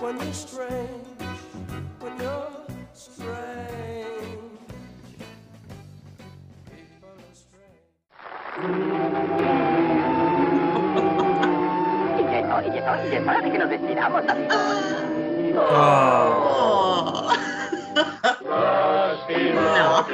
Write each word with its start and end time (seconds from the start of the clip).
when 0.00 0.16
you're 0.20 0.32
strange, 0.32 1.22
when 2.00 2.20
you're 2.20 2.50
strange. 2.94 3.28
People 6.70 7.08
are 7.08 7.34
strange. 7.34 7.88
Y 12.16 12.22
llegó, 12.22 12.60
y 12.60 12.70
llegó, 12.70 12.92
y 13.04 13.08
llegó 13.10 13.32
la 13.32 13.40
de 13.40 13.50
que 13.50 13.58
nos 13.58 13.70
destinamos, 13.70 14.28
amigos. 14.28 14.56
Oh. 15.56 17.32
No. 19.54 20.06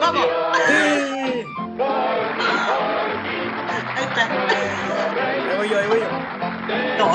Vamos. 0.00 0.26
Ahí 3.96 4.04
está. 4.04 4.24
Ahí 5.50 5.56
voy 5.56 5.68
yo, 5.68 5.78
ahí 5.78 5.88
voy 5.88 6.00
yo. 6.00 6.08
No. 6.98 7.06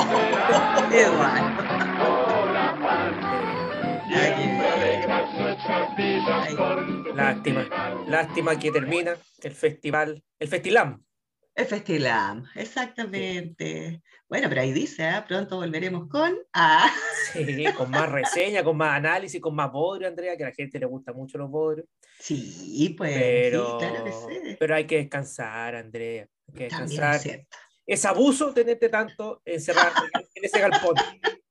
Igual. 1.00 1.44
Ahí. 4.14 4.56
Lástima, 7.14 7.66
lástima 8.06 8.58
que 8.58 8.70
termina 8.70 9.16
el 9.42 9.52
festival, 9.52 10.22
el 10.38 10.48
Festilam. 10.48 11.05
Festilam, 11.64 12.44
exactamente. 12.54 14.02
Bueno, 14.28 14.48
pero 14.48 14.60
ahí 14.60 14.72
dice, 14.72 15.04
¿ah? 15.04 15.24
pronto 15.26 15.56
volveremos 15.56 16.08
con. 16.08 16.36
Ah, 16.52 16.90
Sí, 17.32 17.64
con 17.76 17.90
más 17.90 18.10
reseña, 18.10 18.62
con 18.62 18.76
más 18.76 18.96
análisis, 18.96 19.40
con 19.40 19.54
más 19.54 19.72
bodrio, 19.72 20.08
Andrea, 20.08 20.36
que 20.36 20.44
a 20.44 20.48
la 20.48 20.54
gente 20.54 20.78
le 20.78 20.86
gusta 20.86 21.12
mucho 21.12 21.38
los 21.38 21.50
bodrios. 21.50 21.86
sí, 22.18 22.94
pues. 22.96 23.14
Pero, 23.14 23.78
Sí, 23.80 23.86
claro 23.86 24.04
que 24.04 24.12
sí. 24.12 24.56
pero 24.58 24.74
hay 24.74 24.86
que 24.86 24.96
descansar, 24.98 25.74
Andrea. 25.76 26.26
Hay 26.48 26.54
que 26.54 26.68
También 26.68 26.88
descansar. 26.90 27.14
es 27.16 27.22
cierto. 27.22 27.56
Es 27.86 28.04
abuso 28.04 28.52
tenerte 28.52 28.88
tanto 28.88 29.40
encerrado 29.44 29.92
en 30.34 30.44
ese 30.44 30.60
galpón. 30.60 30.94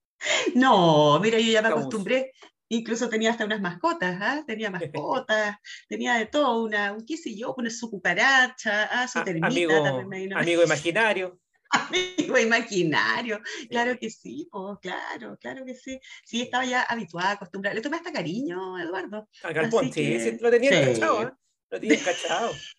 No, 0.55 1.19
mira, 1.19 1.37
yo 1.37 1.51
ya 1.51 1.61
me 1.61 1.67
acostumbré. 1.67 2.31
Incluso 2.69 3.09
tenía 3.09 3.31
hasta 3.31 3.45
unas 3.45 3.61
mascotas, 3.61 4.17
¿ah? 4.21 4.43
Tenía 4.47 4.69
mascotas, 4.71 5.57
tenía 5.87 6.15
de 6.15 6.25
todo, 6.25 6.63
una, 6.63 6.93
un 6.93 7.05
qué 7.05 7.17
sé 7.17 7.35
yo, 7.35 7.53
una 7.57 7.69
su 7.69 7.89
cucaracha, 7.91 8.85
ah, 8.91 9.07
su 9.07 9.19
A- 9.19 9.23
termita 9.23 9.47
amigo, 9.47 9.83
también 9.83 10.07
me 10.09 10.19
vino. 10.19 10.37
amigo 10.37 10.63
imaginario. 10.63 11.39
Amigo 11.71 12.37
imaginario, 12.37 13.41
claro 13.69 13.97
que 13.99 14.09
sí, 14.09 14.47
pues, 14.51 14.77
claro, 14.81 15.35
claro 15.41 15.65
que 15.65 15.73
sí. 15.75 15.99
Sí, 16.23 16.43
estaba 16.43 16.63
ya 16.63 16.83
habituada, 16.83 17.31
acostumbrada. 17.31 17.73
Le 17.75 17.81
tomé 17.81 17.97
hasta 17.97 18.13
cariño, 18.13 18.79
Eduardo. 18.79 19.27
Al 19.43 19.53
galpón, 19.53 19.85
sí, 19.85 19.91
que- 19.91 20.19
sí, 20.19 20.37
lo 20.39 20.51
tenía 20.51 20.69
sí. 20.71 20.75
encachado, 20.77 21.23
¿eh? 21.23 21.31
Lo 21.71 21.79
tenía 21.79 21.97
encachado. 21.99 22.51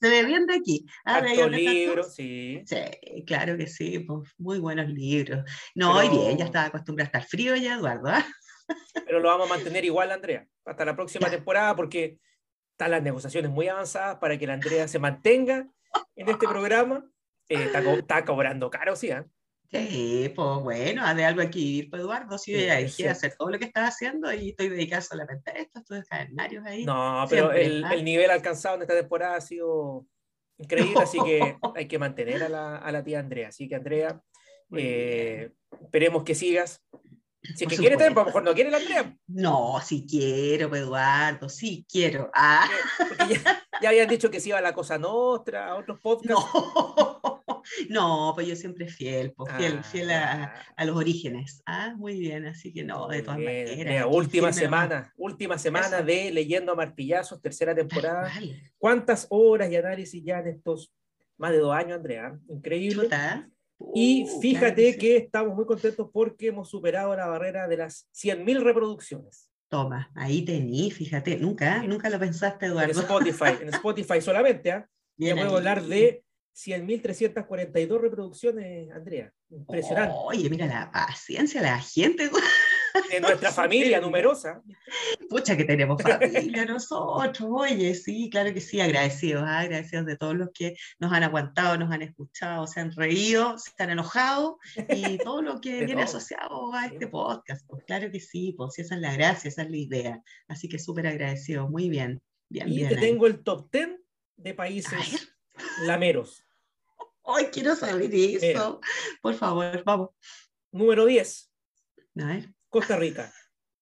Se 0.00 0.08
ve 0.08 0.24
bien 0.24 0.46
de 0.46 0.54
aquí. 0.54 0.86
Ah, 1.04 1.20
de 1.20 1.28
ahí 1.28 1.32
Harto 1.34 1.42
donde 1.42 1.58
estás 1.58 1.74
tú. 1.74 1.78
libro, 1.78 2.04
sí. 2.04 2.62
Sí, 2.66 3.24
claro 3.26 3.56
que 3.58 3.66
sí, 3.66 3.98
pues, 4.00 4.30
muy 4.38 4.58
buenos 4.58 4.88
libros. 4.88 5.44
No, 5.74 6.02
y 6.02 6.08
Pero- 6.08 6.22
bien, 6.22 6.38
ya 6.38 6.46
estaba 6.46 6.64
acostumbrada 6.66 7.06
a 7.06 7.10
estar 7.18 7.28
frío 7.28 7.54
ya, 7.56 7.74
Eduardo. 7.74 8.08
¿ah? 8.08 8.26
Pero 9.04 9.20
lo 9.20 9.28
vamos 9.28 9.50
a 9.50 9.54
mantener 9.54 9.84
igual, 9.84 10.10
Andrea, 10.12 10.46
hasta 10.64 10.84
la 10.84 10.94
próxima 10.96 11.26
Ya. 11.28 11.36
temporada, 11.36 11.74
porque 11.76 12.18
están 12.72 12.90
las 12.92 13.02
negociaciones 13.02 13.50
muy 13.50 13.68
avanzadas 13.68 14.16
para 14.16 14.38
que 14.38 14.46
la 14.46 14.54
Andrea 14.54 14.88
se 14.88 14.98
mantenga 14.98 15.68
en 16.16 16.28
este 16.28 16.46
programa. 16.48 17.04
Eh, 17.48 17.64
está, 17.64 17.82
co- 17.84 17.90
está 17.98 18.24
cobrando 18.24 18.70
caro, 18.70 18.94
sí, 18.96 19.10
¿eh? 19.10 19.24
Sí, 19.72 20.32
pues 20.34 20.58
bueno, 20.62 21.14
de 21.14 21.24
algo 21.24 21.42
vivir, 21.42 21.90
pues, 21.90 22.02
Eduardo. 22.02 22.36
Sí, 22.38 22.54
Sí, 22.54 22.66
ya 22.66 22.80
es 22.80 22.96
dejé 22.96 23.08
hacer 23.10 23.34
todo 23.38 23.50
lo 23.50 23.58
que 23.58 23.66
estaba 23.66 23.86
haciendo 23.86 24.32
y 24.32 24.50
estoy 24.50 24.68
dedicada 24.68 25.00
solamente 25.02 25.50
a 25.50 25.54
esto, 25.54 25.78
estos 25.78 25.98
escenarios 25.98 26.64
ahí. 26.66 26.84
No, 26.84 27.24
pero 27.30 27.52
Siempre, 27.52 27.66
el, 27.66 27.84
el 27.84 28.04
nivel 28.04 28.30
alcanzado 28.30 28.74
en 28.76 28.82
esta 28.82 28.94
temporada 28.94 29.36
ha 29.36 29.40
sido 29.40 30.06
increíble, 30.58 31.00
así 31.00 31.18
que 31.24 31.56
hay 31.76 31.86
que 31.86 31.98
mantener 32.00 32.42
a 32.42 32.48
la, 32.48 32.76
a 32.78 32.90
la 32.90 33.04
tía 33.04 33.20
Andrea. 33.20 33.48
Así 33.48 33.68
que, 33.68 33.76
Andrea, 33.76 34.20
eh, 34.76 35.52
esperemos 35.82 36.24
que 36.24 36.34
sigas. 36.34 36.82
Si 37.42 37.64
es 37.64 37.70
que 37.70 37.76
quiere 37.76 37.96
tiempo, 37.96 38.20
a 38.20 38.24
lo 38.24 38.26
mejor 38.26 38.42
no 38.42 38.54
quiere 38.54 38.70
la 38.70 38.76
Andrea. 38.76 39.16
No, 39.28 39.80
sí 39.82 40.06
quiero, 40.08 40.74
Eduardo, 40.76 41.48
sí 41.48 41.86
quiero. 41.90 42.30
Ah, 42.34 42.68
Porque 42.98 43.34
ya, 43.34 43.62
ya 43.80 43.88
habían 43.88 44.08
dicho 44.08 44.30
que 44.30 44.40
se 44.40 44.50
iba 44.50 44.58
a 44.58 44.62
la 44.62 44.74
Cosa 44.74 44.98
Nostra, 44.98 45.68
a 45.68 45.76
otros 45.76 45.98
podcasts. 46.00 46.44
no, 46.54 47.42
no, 47.88 48.32
pues 48.34 48.46
yo 48.46 48.54
siempre 48.56 48.88
fiel, 48.88 49.32
pues, 49.32 49.52
fiel, 49.56 49.78
Ah, 49.78 49.82
fiel 49.82 50.10
a, 50.10 50.54
a 50.76 50.84
los 50.84 50.96
orígenes. 50.96 51.62
Ah, 51.64 51.94
muy 51.96 52.18
bien, 52.18 52.46
así 52.46 52.72
que 52.74 52.84
no, 52.84 53.08
de 53.08 53.22
todas 53.22 53.38
Bien, 53.38 53.68
maneras. 53.68 54.06
Última 54.10 54.52
semana, 54.52 55.12
última 55.16 55.56
semana 55.58 55.96
Eso. 55.98 56.04
de 56.04 56.30
Leyendo 56.32 56.72
a 56.72 56.76
Martillazos, 56.76 57.40
tercera 57.40 57.74
temporada. 57.74 58.30
¿Cuántas 58.76 59.26
horas 59.30 59.70
y 59.70 59.76
análisis 59.76 60.22
ya 60.22 60.40
en 60.40 60.48
estos 60.48 60.92
más 61.38 61.52
de 61.52 61.58
dos 61.58 61.74
años, 61.74 61.96
Andrea? 61.96 62.38
Increíble. 62.48 63.04
chuta. 63.04 63.48
Y 63.94 64.24
claro 64.24 64.40
fíjate 64.40 64.96
que 64.96 65.16
estamos 65.16 65.54
muy 65.54 65.64
contentos 65.66 66.08
porque 66.12 66.48
hemos 66.48 66.68
superado 66.68 67.14
la 67.16 67.26
barrera 67.26 67.66
de 67.66 67.76
las 67.78 68.08
100.000 68.14 68.60
reproducciones 68.62 69.50
Toma, 69.70 70.10
ahí 70.16 70.42
tení, 70.44 70.90
fíjate, 70.90 71.36
nunca, 71.36 71.84
nunca 71.84 72.10
lo 72.10 72.18
pensaste, 72.18 72.66
en 72.66 72.72
Eduardo. 72.72 73.00
Spotify. 73.02 73.62
En 73.62 73.68
Spotify 73.68 74.20
solamente, 74.20 74.72
¿ah? 74.72 74.84
Ya 75.16 75.26
Bien 75.26 75.36
podemos 75.36 75.52
ahí. 75.54 75.58
hablar 75.58 75.82
de 75.84 76.24
100.342 76.56 78.00
reproducciones, 78.00 78.90
Andrea. 78.90 79.32
Impresionante. 79.48 80.12
Oye, 80.24 80.50
mira 80.50 80.66
la 80.66 80.90
paciencia 80.90 81.60
de 81.62 81.68
la 81.68 81.78
gente. 81.78 82.28
De 83.10 83.20
nuestra 83.20 83.50
familia 83.52 84.00
numerosa. 84.00 84.62
Pucha 85.28 85.56
que 85.56 85.64
tenemos 85.64 86.02
familia 86.02 86.64
nosotros. 86.66 87.48
Oye, 87.50 87.94
sí, 87.94 88.28
claro 88.30 88.52
que 88.52 88.60
sí, 88.60 88.80
agradecidos, 88.80 89.42
ah, 89.46 89.60
agradecidos 89.60 90.06
de 90.06 90.16
todos 90.16 90.34
los 90.36 90.48
que 90.52 90.76
nos 90.98 91.12
han 91.12 91.22
aguantado, 91.22 91.76
nos 91.78 91.92
han 91.92 92.02
escuchado, 92.02 92.66
se 92.66 92.80
han 92.80 92.92
reído, 92.92 93.56
se 93.58 93.70
han 93.82 93.90
enojado 93.90 94.58
y 94.88 95.18
todo 95.24 95.42
lo 95.42 95.60
que 95.60 95.72
De 95.74 95.84
viene 95.86 96.04
todo. 96.04 96.16
asociado 96.16 96.74
a 96.74 96.86
este 96.86 97.06
podcast. 97.06 97.66
Pues 97.66 97.84
claro 97.84 98.10
que 98.10 98.20
sí, 98.20 98.54
pues 98.56 98.78
esa 98.78 98.94
es 98.96 99.00
la 99.00 99.12
gracia, 99.14 99.48
esa 99.48 99.62
es 99.62 99.70
la 99.70 99.76
idea. 99.76 100.22
Así 100.48 100.68
que 100.68 100.78
súper 100.78 101.06
agradecido, 101.06 101.68
muy 101.68 101.88
bien, 101.88 102.20
bien, 102.48 102.68
Y 102.68 102.76
bien. 102.76 102.88
te 102.88 102.94
ahí. 102.96 103.00
tengo 103.00 103.26
el 103.26 103.42
top 103.42 103.70
10 103.72 103.90
de 104.36 104.54
países 104.54 105.32
lameros. 105.86 106.44
Ay, 107.24 107.46
quiero 107.52 107.76
saber 107.76 108.10
eso. 108.14 108.80
Por 109.22 109.34
favor, 109.34 109.82
vamos. 109.84 110.10
Número 110.72 111.04
10, 111.06 111.50
A 112.22 112.26
ver. 112.26 112.48
Costa 112.70 112.96
Rica. 112.96 113.32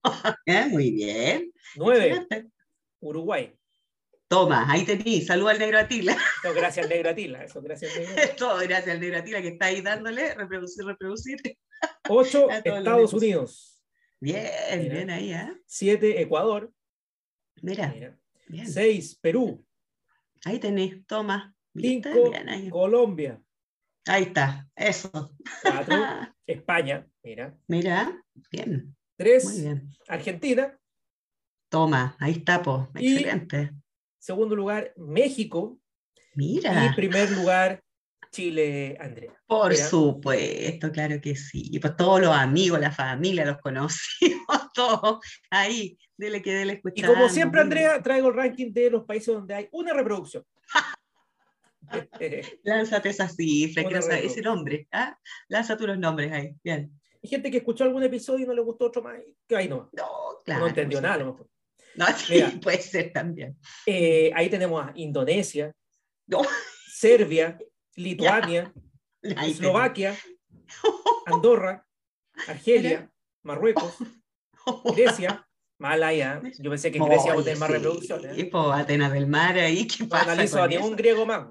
Eh, 0.47 0.67
Muy 0.71 0.91
bien. 0.93 1.53
9, 1.77 2.07
excelente. 2.07 2.51
Uruguay. 3.01 3.55
Toma, 4.29 4.71
ahí 4.71 4.85
tení. 4.85 5.23
Saluda 5.23 5.51
al 5.53 5.59
negro 5.59 5.79
Atila. 5.79 6.17
Eso 6.43 6.55
gracias 6.55 6.85
al 6.85 6.91
Negro 6.91 7.11
Atila. 7.11 7.45
Eso 7.45 7.61
gracias 7.61 7.95
al 7.97 8.03
Negro. 8.05 8.35
Todo 8.37 8.59
gracias 8.59 8.89
al 8.95 9.01
negro 9.01 9.19
Atila 9.19 9.43
que 9.43 9.49
está 9.49 9.67
ahí 9.67 9.81
dándole, 9.83 10.35
reproducir, 10.35 10.85
reproducir. 10.87 11.37
8, 12.09 12.49
A 12.51 12.63
todos 12.63 12.77
los 12.77 12.79
Estados. 12.79 13.13
Unidos. 13.15 13.83
Bien, 14.21 14.49
Mira. 14.79 14.95
bien 14.95 15.11
ahí, 15.11 15.33
¿eh? 15.33 15.63
7, 15.67 16.21
Ecuador. 16.23 16.73
Mira, 17.63 17.89
Mira. 17.89 18.19
bien. 18.47 18.67
6, 18.71 19.19
Perú. 19.21 19.65
Ahí 20.45 20.59
tenés, 20.59 21.07
toma. 21.07 21.55
¿Viste? 21.73 22.13
5, 22.13 22.31
Bien 22.31 22.49
ahí. 22.49 22.71
Colombia. 22.71 23.41
Ahí 24.09 24.25
está, 24.25 24.67
eso. 24.75 25.11
4, 25.63 25.97
España. 26.47 27.07
Mira. 27.23 27.55
Mira, 27.67 28.23
bien, 28.51 28.71
muy 28.87 28.95
3, 29.17 29.63
bien. 29.63 29.89
Argentina. 30.09 30.79
Toma, 31.71 32.17
ahí 32.19 32.33
está, 32.33 32.63
po. 32.63 32.89
Y- 32.97 33.13
Excelente. 33.17 33.73
Segundo 34.19 34.57
lugar, 34.57 34.93
México. 34.97 35.79
Mira, 36.35 36.87
Y 36.87 36.95
primer 36.95 37.31
lugar, 37.33 37.83
Chile, 38.31 38.97
Andrea. 39.01 39.33
por 39.47 39.73
mira. 39.73 39.85
supuesto, 39.87 40.91
claro 40.93 41.21
que 41.21 41.35
sí. 41.37 41.69
Y 41.73 41.79
pues 41.79 41.97
todos 41.97 42.21
los 42.21 42.35
amigos, 42.35 42.79
la 42.81 42.91
familia, 42.93 43.45
los 43.45 43.59
conocimos, 43.59 44.47
todos 44.75 45.19
ahí. 45.51 45.99
Dele 46.17 46.43
que 46.43 46.53
dele 46.53 46.73
Y 46.73 46.77
escuchando. 46.77 47.15
como 47.15 47.29
siempre, 47.29 47.61
muy. 47.61 47.65
Andrea, 47.65 48.03
traigo 48.03 48.29
el 48.29 48.35
ranking 48.35 48.73
de 48.73 48.91
los 48.91 49.05
países 49.05 49.35
donde 49.35 49.55
hay 49.55 49.69
una 49.73 49.93
reproducción. 49.93 50.45
Lánzate 52.65 53.09
esa 53.11 53.29
cifra, 53.29 53.83
Una 53.83 53.89
quiero 53.91 54.03
saber 54.03 54.19
ese 54.25 54.37
reproducción. 54.37 54.45
nombre. 54.57 54.89
¿ah? 54.93 55.19
Lanza 55.49 55.77
tú 55.77 55.87
los 55.87 55.99
nombres 55.99 56.33
ahí. 56.33 56.55
Bien. 56.63 56.93
Hay 57.23 57.29
gente 57.31 57.51
que 57.51 57.59
escuchó 57.59 57.85
algún 57.85 58.03
episodio 58.03 58.45
y 58.45 58.49
no 58.49 58.55
le 58.55 58.61
gustó 58.63 58.87
otro 58.87 59.03
más. 59.03 59.19
Que 59.47 59.57
ahí 59.57 59.69
no. 59.69 59.91
No, 59.93 60.07
Claro, 60.45 60.61
no 60.63 60.67
entendió 60.69 61.01
nada. 61.01 61.15
a 61.15 61.19
lo 61.19 61.25
supuesto. 61.33 61.53
mejor. 61.97 62.13
No, 62.13 62.19
sí, 62.19 62.33
Mira. 62.35 62.53
puede 62.63 62.81
ser 62.83 63.13
también. 63.13 63.57
Eh, 63.87 64.31
ahí 64.35 64.49
tenemos 64.49 64.85
a 64.85 64.93
Indonesia, 64.95 65.73
No, 66.27 66.43
Serbia, 66.93 67.59
Lituania, 67.97 68.73
Eslovaquia, 69.23 70.17
Andorra, 71.27 71.85
Argelia, 72.47 73.11
Marruecos. 73.43 73.95
Grecia, 74.97 75.45
Malaya. 75.79 76.41
Yo 76.59 76.71
pensé 76.71 76.93
que 76.93 76.99
en 76.99 77.05
Grecia 77.07 77.33
iba 77.33 77.41
a 77.41 77.45
tener 77.45 77.59
más 77.59 77.71
reproducciones. 77.71 78.39
¿eh? 78.39 78.45
po, 78.47 78.71
Atenas 78.71 79.13
del 79.13 79.27
Mar 79.27 79.59
ahí, 79.59 79.87
¿qué 79.87 80.05
No 80.05 80.09
pasa 80.09 80.33
analizo 80.33 80.63
a 80.63 80.69
ningún 80.69 80.95
griego 80.95 81.25
más. 81.27 81.49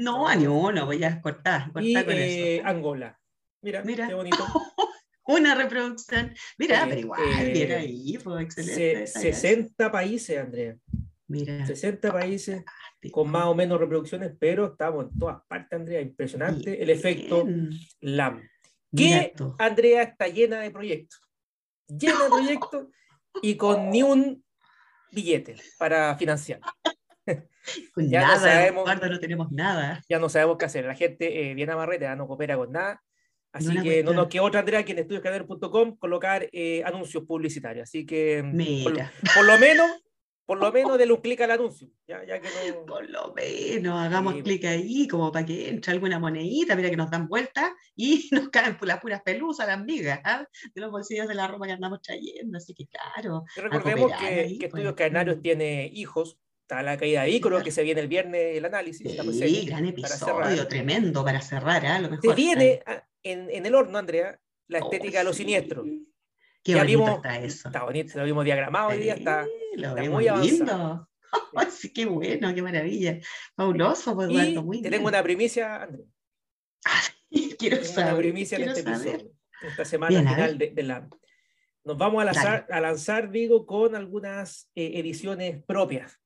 No, 0.00 0.26
a 0.26 0.34
ni 0.34 0.46
uno, 0.46 0.86
voy 0.86 1.02
a 1.04 1.20
cortar, 1.20 1.72
cortar 1.72 1.84
Y 1.84 1.94
con 1.94 2.14
eh, 2.14 2.56
eso. 2.56 2.66
Angola. 2.66 3.18
Mira, 3.62 3.82
Mira. 3.84 4.08
qué 4.08 4.14
bonito. 4.14 4.38
Una 5.26 5.54
reproducción. 5.54 6.34
Mira, 6.58 6.82
Oye, 6.82 6.88
pero 6.88 7.00
igual, 7.00 7.20
eh, 7.40 7.52
bien 7.52 7.72
ahí, 7.72 8.18
pues 8.22 8.54
Se- 8.54 8.62
excelente. 8.62 9.02
esa 9.04 9.20
gracia. 9.20 9.34
60 9.34 9.92
países, 9.92 10.38
Andrea. 10.38 10.76
Mira, 11.28 11.64
60 11.64 12.12
países 12.12 12.56
fantástico. 12.56 13.12
con 13.22 13.30
más 13.30 13.44
o 13.44 13.54
menos 13.54 13.78
reproducciones, 13.78 14.32
pero 14.40 14.72
estamos 14.72 15.04
en 15.12 15.18
todas 15.18 15.40
partes, 15.46 15.78
Andrea. 15.78 16.00
Impresionante 16.00 16.82
el 16.82 16.90
efecto. 16.90 17.46
LAM. 18.00 18.42
Que. 18.96 19.32
Andrea 19.58 20.02
está 20.02 20.26
llena 20.26 20.60
de 20.60 20.70
proyectos. 20.72 21.20
Llena 21.86 22.24
de 22.24 22.28
proyectos 22.30 22.86
y 23.42 23.54
con 23.56 23.90
ni 23.90 24.02
un 24.02 24.42
billete 25.12 25.56
para 25.78 26.16
financiar. 26.16 26.60
Con 27.94 28.08
ya 28.08 28.20
no 28.20 28.26
nada, 28.28 28.40
sabemos. 28.40 28.82
Eduardo, 28.84 29.08
no 29.08 29.20
tenemos 29.20 29.52
nada. 29.52 30.02
Ya 30.08 30.18
no 30.18 30.28
sabemos 30.28 30.56
qué 30.58 30.64
hacer. 30.64 30.84
La 30.84 30.94
gente 30.94 31.50
eh, 31.50 31.54
viene 31.54 31.72
a 31.72 31.76
Marrete, 31.76 32.04
ya 32.04 32.16
no 32.16 32.26
coopera 32.26 32.56
con 32.56 32.72
nada. 32.72 33.02
Así 33.52 33.68
una 33.68 33.82
que 33.82 34.04
no 34.04 34.12
nos 34.12 34.28
queda 34.28 34.42
otra, 34.42 34.60
Andrea, 34.60 34.84
que 34.84 34.92
en 34.92 35.00
estudioscader.com 35.00 35.96
colocar 35.96 36.48
eh, 36.52 36.82
anuncios 36.84 37.24
publicitarios. 37.24 37.88
Así 37.88 38.06
que 38.06 38.42
mm, 38.42 38.84
por, 38.84 38.92
Mira, 38.92 39.12
por 39.34 39.44
lo 39.44 39.58
menos, 39.58 39.90
por 40.46 40.58
lo 40.58 40.70
menos 40.70 40.96
denle 40.98 41.14
un 41.14 41.20
clic 41.20 41.40
al 41.40 41.50
anuncio. 41.50 41.88
Ya, 42.06 42.24
ya 42.24 42.40
que 42.40 42.48
no. 42.48 42.86
por 42.86 43.10
lo 43.10 43.34
menos 43.34 43.98
hagamos 43.98 44.34
Sí, 44.34 44.42
clic 44.42 44.64
ahí 44.66 45.08
como 45.08 45.32
para 45.32 45.44
que 45.44 45.68
entre 45.68 45.92
alguna 45.92 46.20
monedita, 46.20 46.76
mira 46.76 46.90
que 46.90 46.96
nos 46.96 47.10
dan 47.10 47.26
vuelta 47.26 47.74
y 47.96 48.28
nos 48.30 48.50
caen 48.50 48.78
las 48.82 49.00
puras 49.00 49.22
pelusas, 49.22 49.66
las 49.66 49.82
migas, 49.82 50.20
¿ah? 50.24 50.46
de 50.72 50.80
los 50.80 50.92
bolsillos 50.92 51.26
de 51.26 51.34
la 51.34 51.48
ropa 51.48 51.66
que 51.66 51.72
andamos 51.72 52.02
trayendo. 52.02 52.56
Así 52.56 52.72
que 52.72 52.86
claro, 52.86 53.44
recordemos 53.56 54.12
que, 54.12 54.26
ahí, 54.26 54.58
que 54.58 54.68
pues. 54.68 54.80
Estudios 54.80 54.94
Cadenarios 54.94 55.40
tiene 55.42 55.90
hijos. 55.92 56.38
Está 56.70 56.84
la 56.84 56.96
caída 56.96 57.22
de 57.24 57.30
Ícaro, 57.30 57.60
que 57.64 57.72
se 57.72 57.82
viene 57.82 58.00
el 58.00 58.06
viernes 58.06 58.56
el 58.56 58.64
análisis. 58.64 59.16
la 59.16 59.24
sí, 59.24 59.66
gran 59.66 59.80
para 59.80 59.88
episodio, 59.90 60.68
tremendo 60.68 61.24
para 61.24 61.40
cerrar, 61.40 61.84
¿ah? 61.84 61.98
lo 61.98 62.04
Se 62.06 62.10
mejor. 62.12 62.36
viene 62.36 62.80
ah, 62.86 63.02
en, 63.24 63.50
en 63.50 63.66
el 63.66 63.74
horno, 63.74 63.98
Andrea, 63.98 64.38
la 64.68 64.78
Oh, 64.78 64.84
estética 64.84 65.18
de 65.18 65.24
los 65.24 65.34
sí. 65.34 65.42
siniestros. 65.42 65.84
Qué 66.62 66.72
Ya 66.72 66.78
bonito 66.84 66.98
vimos- 67.00 67.16
está 67.16 67.38
eso. 67.40 67.68
Está 67.70 67.82
bonito, 67.82 68.18
lo 68.20 68.24
vimos 68.24 68.44
diagramado 68.44 68.90
hoy 68.90 68.98
día, 68.98 69.14
está. 69.14 69.44
Sí, 69.46 69.50
lo 69.80 69.88
está 69.88 69.94
vemos 70.00 70.14
muy 70.14 70.28
avanzado. 70.28 70.56
lindo. 70.56 71.08
Ay, 71.56 71.66
sí, 71.72 71.92
qué 71.92 72.06
bueno, 72.06 72.54
qué 72.54 72.62
maravilla. 72.62 73.18
Fabuloso, 73.56 74.14
pues, 74.14 74.28
Eduardo, 74.30 74.62
muy 74.62 74.76
te 74.76 74.82
bien. 74.82 74.92
tengo 74.92 75.08
una 75.08 75.22
primicia, 75.24 75.82
Andrea. 75.82 76.06
Quiero 77.58 77.78
Tengo 77.78 77.92
una 77.92 77.94
saber. 78.06 78.16
primicia 78.16 78.58
en 78.58 78.68
este 78.68 78.82
saber. 78.84 79.08
episodio, 79.08 79.32
esta 79.68 79.84
semana 79.84 80.10
Bien, 80.10 80.28
final 80.28 80.56
de, 80.56 80.70
de 80.70 80.82
la. 80.84 81.08
Nos 81.82 81.98
vamos 81.98 82.22
a 82.22 82.26
lanzar, 82.26 82.66
a 82.70 82.80
lanzar, 82.80 83.28
digo, 83.32 83.66
con 83.66 83.96
algunas 83.96 84.70
eh, 84.76 84.92
ediciones 85.00 85.60
propias. 85.64 86.16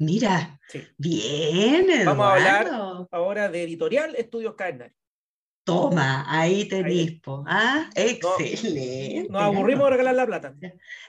Mira, 0.00 0.58
Sí. 0.68 0.82
bien, 0.96 1.90
Eduardo. 1.90 2.04
Vamos 2.06 2.26
a 2.26 2.32
hablar- 2.34 3.06
Ahora 3.10 3.48
de 3.50 3.62
editorial 3.64 4.14
Estudios 4.16 4.54
Cadenarios. 4.54 4.96
Toma, 5.62 6.24
ahí 6.26 6.66
tenés, 6.68 7.20
po. 7.20 7.44
Ah, 7.46 7.88
excelente. 7.94 9.26
Nos 9.28 9.42
aburrimos 9.42 9.84
de 9.84 9.90
regalar 9.90 10.14
la 10.16 10.26
plata. 10.26 10.54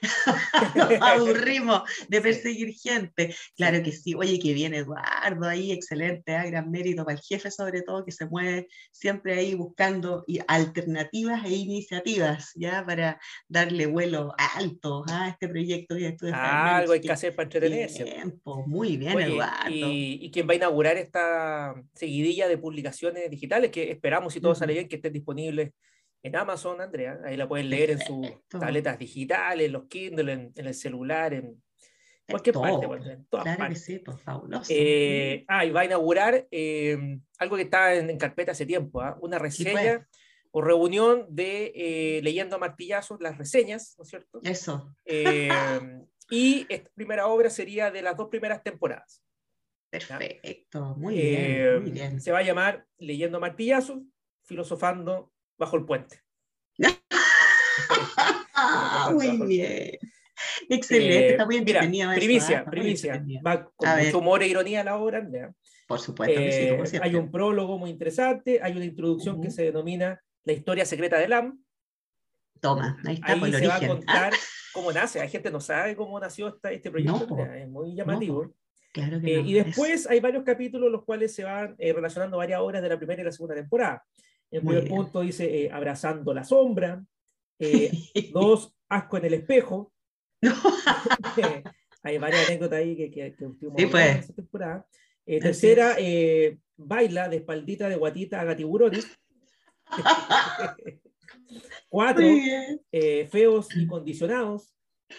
Nos 0.74 0.92
aburrimos 1.00 1.82
de 2.08 2.20
perseguir 2.20 2.74
gente. 2.74 3.34
Claro 3.56 3.82
que 3.82 3.92
sí. 3.92 4.14
Oye, 4.14 4.38
que 4.38 4.52
bien, 4.52 4.74
Eduardo, 4.74 5.48
ahí, 5.48 5.72
excelente, 5.72 6.36
ah, 6.36 6.44
gran 6.44 6.70
mérito 6.70 7.04
para 7.04 7.16
el 7.16 7.22
jefe, 7.24 7.50
sobre 7.50 7.82
todo, 7.82 8.04
que 8.04 8.12
se 8.12 8.26
mueve 8.26 8.68
siempre 8.92 9.34
ahí 9.34 9.54
buscando 9.54 10.24
alternativas 10.46 11.44
e 11.46 11.54
iniciativas, 11.54 12.52
¿ya? 12.54 12.84
Para 12.84 13.18
darle 13.48 13.86
vuelo 13.86 14.34
alto 14.56 15.04
a 15.08 15.28
este 15.28 15.48
proyecto 15.48 15.96
que 15.96 16.08
estuve 16.08 16.30
Ah, 16.34 16.76
algo 16.76 16.92
hay 16.92 17.00
que 17.00 17.10
hacer 17.10 17.34
para 17.34 17.44
entretenerse. 17.44 18.04
Bien, 18.04 18.38
po, 18.42 18.66
muy 18.66 18.96
bien, 18.96 19.16
Oye, 19.16 19.26
Eduardo. 19.26 19.70
y, 19.70 20.18
y 20.22 20.30
quien 20.30 20.46
va 20.46 20.52
a 20.52 20.56
inaugurar 20.56 20.96
esta 20.98 21.74
seguidilla 21.94 22.48
de 22.48 22.58
publicaciones 22.58 23.30
digitales, 23.30 23.70
que 23.70 23.90
esperamos, 23.90 24.34
si 24.34 24.41
todo 24.42 24.54
sale 24.54 24.74
bien, 24.74 24.88
que 24.88 24.96
estén 24.96 25.12
disponibles 25.12 25.70
en 26.22 26.36
Amazon, 26.36 26.80
Andrea. 26.80 27.18
Ahí 27.24 27.36
la 27.36 27.48
pueden 27.48 27.68
leer 27.70 27.90
en 27.92 27.98
sus 28.00 28.28
tabletas 28.48 28.98
digitales, 28.98 29.66
en 29.66 29.72
los 29.72 29.86
Kindle, 29.88 30.32
en, 30.32 30.52
en 30.54 30.66
el 30.66 30.74
celular, 30.74 31.32
en 31.34 31.62
cualquier 32.28 32.54
todo, 32.54 32.88
parte, 32.88 33.12
en 33.12 33.26
todas 33.26 33.44
Claro 33.44 33.56
que 33.56 33.62
partes. 33.64 33.84
sí, 33.84 33.98
pues 33.98 34.20
fabuloso. 34.20 34.72
Eh, 34.74 35.44
ah, 35.48 35.64
y 35.64 35.70
va 35.70 35.80
a 35.80 35.84
inaugurar 35.84 36.46
eh, 36.50 37.18
algo 37.38 37.56
que 37.56 37.62
está 37.62 37.94
en, 37.94 38.10
en 38.10 38.18
carpeta 38.18 38.52
hace 38.52 38.66
tiempo, 38.66 39.00
¿ah? 39.00 39.16
una 39.20 39.38
Sí, 39.38 39.42
reseña 39.64 39.96
pues. 39.98 40.08
o 40.52 40.60
reunión 40.62 41.26
de 41.28 41.72
eh, 41.74 42.20
Leyendo 42.22 42.56
a 42.56 42.58
Martillazos, 42.60 43.20
las 43.20 43.36
reseñas, 43.38 43.94
¿no 43.98 44.04
es 44.04 44.10
cierto? 44.10 44.40
Eso, 44.44 44.94
Eh, 45.04 45.48
y 46.30 46.64
esta 46.68 46.88
primera 46.94 47.26
obra 47.26 47.50
sería 47.50 47.90
de 47.90 48.00
las 48.00 48.16
dos 48.16 48.28
primeras 48.28 48.62
temporadas. 48.62 49.22
perfecto, 49.90 50.94
muy 50.96 51.18
Eh, 51.18 51.60
bien, 51.60 51.82
muy 51.82 51.90
bien. 51.90 52.20
Se 52.20 52.32
va 52.32 52.38
a 52.38 52.42
llamar 52.42 52.86
Leyendo 52.98 53.36
a 53.38 53.40
Martillazos, 53.40 53.98
filosofando 54.44 55.32
bajo 55.58 55.76
el 55.76 55.84
puente. 55.84 56.20
Ah, 58.54 59.10
muy 59.14 59.46
bien. 59.46 59.98
Excelente, 60.68 61.18
Eh, 61.26 61.30
está 61.32 61.44
muy 61.46 61.60
mira, 61.60 61.80
entretenido 61.80 62.10
eso, 62.12 62.20
primicia, 62.20 62.62
muy 62.64 62.70
primicia. 62.70 63.24
Va 63.46 63.70
con 63.76 63.88
A 63.88 63.96
mucho 63.96 64.04
ver. 64.06 64.16
humor 64.16 64.42
e 64.42 64.48
ironía 64.48 64.84
la 64.84 64.96
obra, 64.96 65.18
Andrea. 65.18 65.52
Por 65.86 66.00
supuesto 66.00 66.34
que 66.34 66.52
sí, 66.52 66.68
como 66.70 66.84
Eh, 66.84 66.86
siempre. 66.86 67.10
hay 67.10 67.16
un 67.16 67.30
prólogo 67.30 67.78
muy 67.78 67.90
interesante, 67.90 68.60
hay 68.62 68.72
una 68.72 68.84
introducción 68.84 69.40
que 69.40 69.48
Ujú. 69.48 69.56
se 69.56 69.62
denomina 69.64 70.20
La 70.44 70.52
historia 70.52 70.84
secreta 70.84 71.18
de 71.18 71.28
Lam. 71.28 71.62
Toma, 72.60 72.98
ahí 73.06 73.14
está 73.14 73.32
Ahí 73.34 73.38
por 73.40 73.48
el 73.48 73.54
se 73.54 73.66
va 73.68 73.74
a 73.74 73.78
origen. 73.78 73.90
Ah, 73.90 73.96
contar 73.96 74.32
cómo 74.72 74.92
nace. 74.92 75.20
Hay 75.20 75.28
gente 75.28 75.48
que 75.48 75.52
no 75.52 75.60
sabe 75.60 75.94
cómo 75.94 76.18
nació 76.18 76.48
esta- 76.48 76.72
este 76.72 76.90
proyecto, 76.90 77.26
No, 77.28 77.54
es 77.54 77.68
muy 77.68 77.94
llamativo. 77.94 78.52
claro 78.92 79.20
que 79.20 79.34
Eh, 79.34 79.42
no, 79.42 79.48
y 79.48 79.58
es- 79.58 79.66
después 79.66 80.06
hay 80.10 80.18
varios 80.20 80.42
capítulos 80.44 80.90
los 80.90 81.04
cuales 81.04 81.32
se 81.34 81.44
van 81.44 81.76
eh, 81.78 81.92
relacionando 81.92 82.36
varias 82.38 82.60
obras 82.60 82.82
de 82.82 82.88
la 82.88 82.96
primera 82.98 83.22
y 83.22 83.24
la 83.24 83.30
segunda 83.32 83.54
temporada. 83.54 84.04
El 84.52 84.62
Muy 84.62 84.76
primer 84.76 84.90
punto 84.90 85.22
dice 85.22 85.64
eh, 85.64 85.70
Abrazando 85.72 86.32
la 86.34 86.44
sombra. 86.44 87.02
Eh, 87.58 87.90
dos, 88.32 88.76
Asco 88.88 89.16
en 89.16 89.24
el 89.24 89.34
espejo. 89.34 89.92
Hay 92.02 92.18
varias 92.18 92.48
anécdotas 92.48 92.78
ahí 92.78 92.96
que, 92.96 93.10
que, 93.10 93.34
que 93.34 93.46
Sí, 93.58 93.66
hablando 93.66 93.90
pues. 93.90 94.06
en 94.06 94.18
esa 94.18 94.34
temporada. 94.34 94.86
Eh, 95.24 95.40
tercera, 95.40 95.96
baila 96.76 97.28
de 97.28 97.36
espaldita 97.36 97.88
de 97.88 97.96
guatita 97.96 98.40
a 98.40 98.44
gatiburones. 98.44 99.06
Cuatro, 101.88 102.24
feos 103.30 103.68
y 103.76 103.86
condicionados. 103.86 104.74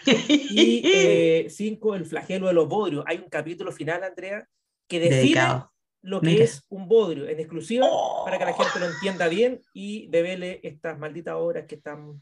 Y 0.06 1.48
cinco, 1.48 1.94
el 1.94 2.04
flagelo 2.04 2.48
de 2.48 2.52
los 2.52 2.68
bodrios. 2.68 3.04
Hay 3.06 3.16
un 3.16 3.30
capítulo 3.30 3.72
final, 3.72 4.04
Andrea, 4.04 4.46
que 4.86 5.00
define 5.00 5.22
Dedicado. 5.22 5.73
Lo 6.06 6.20
que 6.20 6.26
Mira. 6.26 6.44
es 6.44 6.64
un 6.68 6.86
bodrio 6.86 7.26
en 7.28 7.40
exclusiva 7.40 7.86
Oh, 7.90 8.24
para 8.26 8.38
que 8.38 8.44
la 8.44 8.52
gente 8.52 8.78
lo 8.78 8.86
entienda 8.86 9.26
bien 9.28 9.60
y 9.72 10.06
devele 10.08 10.60
estas 10.62 10.98
malditas 10.98 11.34
obras 11.36 11.64
que 11.66 11.76
están 11.76 12.20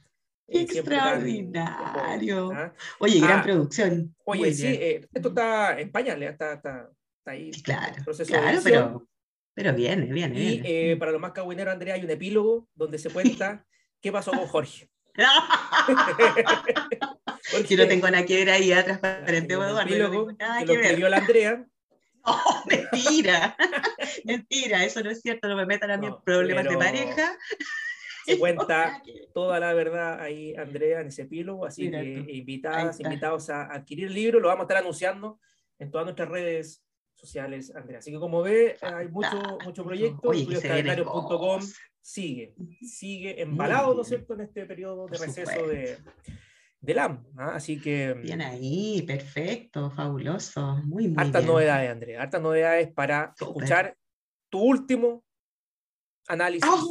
eh, 0.49 0.67
tan- 0.67 0.77
Extraordinario. 0.77 2.51
¿ah? 2.55 2.73
Oye, 3.01 3.21
gran 3.21 3.41
Ah, 3.41 3.43
producción. 3.43 4.15
Oye, 4.25 4.41
Muy 4.41 4.55
sí, 4.55 4.67
eh, 4.69 5.07
esto 5.13 5.29
está 5.31 5.81
en 5.81 5.91
pañales, 5.91 6.31
está, 6.31 6.53
está, 6.55 6.91
está 7.19 7.31
ahí. 7.33 7.51
Claro, 7.63 7.95
claro, 8.27 8.61
pero, 8.63 9.09
pero 9.55 9.73
viene, 9.75 10.13
viene. 10.13 10.39
Y 10.39 10.41
viene. 10.61 10.93
eh, 10.93 10.97
para 10.97 11.11
los 11.13 11.21
más 11.21 11.33
cagüineros, 11.33 11.73
Andrea, 11.73 11.95
hay 11.95 12.05
un 12.05 12.11
epílogo 12.11 12.69
donde 12.75 12.99
se 12.99 13.11
cuenta 13.11 13.67
qué 14.01 14.13
pasó 14.13 14.31
con 14.31 14.47
Jorge. 14.47 14.89
Porque 17.51 17.67
Si 17.67 17.77
no 17.77 17.87
tengo 17.87 18.09
nada 18.11 18.25
que 18.25 18.37
ver 18.37 18.51
ahí 18.51 18.73
atrás 18.73 19.01
transparente, 19.01 19.53
Eduardo, 19.55 19.75
no 19.75 19.81
epílogo 19.83 20.27
tengo 20.27 20.33
nada 20.39 20.59
que 20.61 20.67
que 20.67 20.73
lo 20.73 20.75
ver. 20.79 20.85
escribió 20.87 21.09
la 21.09 21.17
Andrea. 21.19 21.67
Oh, 22.25 22.63
mentira, 22.69 23.57
mentira, 24.25 24.85
eso 24.85 25.03
no 25.03 25.11
es 25.11 25.21
cierto, 25.21 25.49
no 25.49 25.57
me 25.57 25.67
metan 25.67 25.91
a 25.91 25.97
mí 25.97 26.07
en 26.07 26.13
No, 26.13 26.23
problemas 26.23 26.65
pero 26.65 26.79
de 26.79 26.85
pareja. 26.85 27.39
Se 28.27 28.39
cuenta 28.39 29.03
toda 29.35 29.59
la 29.59 29.73
verdad 29.73 30.21
ahí, 30.21 30.55
Andrea, 30.55 31.01
en 31.01 31.09
ese 31.09 31.23
epílogo. 31.23 31.67
Así 31.67 31.87
Mira 31.87 32.01
que 32.03 32.21
tú. 32.21 32.31
Invitadas, 32.31 33.01
invitados 33.01 33.51
a 33.51 33.65
adquirir 33.65 34.07
el 34.07 34.15
libro, 34.15 34.39
lo 34.39 34.47
vamos 34.47 34.61
a 34.61 34.65
estar 34.67 34.77
anunciando 34.77 35.41
en 35.81 35.91
todas 35.91 36.05
nuestras 36.05 36.29
redes 36.29 36.85
sociales, 37.15 37.75
Andrea. 37.75 37.99
Así 37.99 38.13
que 38.13 38.21
como 38.21 38.41
ve, 38.43 38.77
hay 38.81 39.09
mucho, 39.09 39.59
mucho 39.65 39.85
proyecto. 39.85 40.33
Estudioscalendarios.com 40.33 41.63
sigue, 42.01 42.55
sigue 42.83 43.41
embalado, 43.43 43.95
¿no 43.95 44.03
es 44.03 44.09
cierto?, 44.09 44.35
en 44.35 44.43
este 44.43 44.67
periodo 44.67 45.07
de 45.07 45.19
receso 45.19 45.67
de, 45.67 45.99
del 46.83 46.99
AM. 46.99 47.25
¿ah? 47.39 47.53
Así 47.55 47.81
que 47.81 48.13
Bien 48.15 48.43
ahí, 48.43 49.03
perfecto, 49.07 49.91
fabuloso, 49.91 50.77
muy, 50.85 51.09
muy 51.09 51.15
hartas 51.17 51.43
bien. 51.43 51.55
novedades, 51.55 51.91
Andrea, 51.91 52.23
hartas 52.23 52.43
novedades 52.43 52.93
para 52.93 53.33
escuchar 53.41 53.97
tu 54.51 54.59
último 54.61 55.25
análisis 56.29 56.69
¡Ah! 56.71 56.83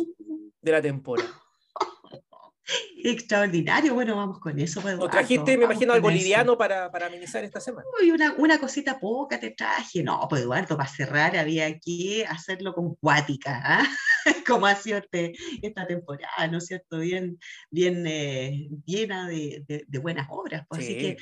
de 0.62 0.72
la 0.72 0.82
temporada. 0.82 1.30
Extraordinario, 3.04 3.94
bueno, 3.94 4.16
vamos 4.16 4.40
con 4.40 4.58
eso. 4.60 4.80
Pues, 4.82 4.94
¿O 4.94 4.98
Eduardo, 4.98 5.12
trajiste, 5.12 5.58
me 5.58 5.64
vamos 5.66 5.74
imagino, 5.74 5.94
algo 5.94 6.10
liviano 6.10 6.58
para, 6.58 6.90
para 6.90 7.08
amenizar 7.08 7.44
esta 7.44 7.60
semana? 7.60 7.86
Uy, 8.00 8.12
una, 8.12 8.34
una 8.38 8.60
cosita 8.60 8.98
poca 9.00 9.40
te 9.40 9.52
traje. 9.52 10.04
No, 10.04 10.26
pues 10.30 10.44
Eduardo, 10.44 10.78
para 10.78 10.88
cerrar 10.88 11.36
había 11.36 11.78
que 11.80 12.26
hacerlo 12.30 12.74
con 12.74 12.96
cuática, 12.96 13.62
¿ah? 13.64 13.84
como 14.48 14.66
ha 14.66 14.76
sido 14.76 14.98
este- 15.00 15.34
esta 15.62 15.86
temporada, 15.88 16.48
¿no 16.52 16.58
es 16.60 16.66
cierto? 16.68 17.00
Bien, 17.00 17.38
bien 17.70 18.06
eh, 18.08 18.70
llena 18.86 19.28
de, 19.28 19.64
de- 19.68 19.86
de 19.88 20.00
buenas 20.00 20.28
obras. 20.30 20.66
pues, 20.70 20.82
Así 20.84 20.94
Sí. 20.94 21.00
que, 21.00 21.18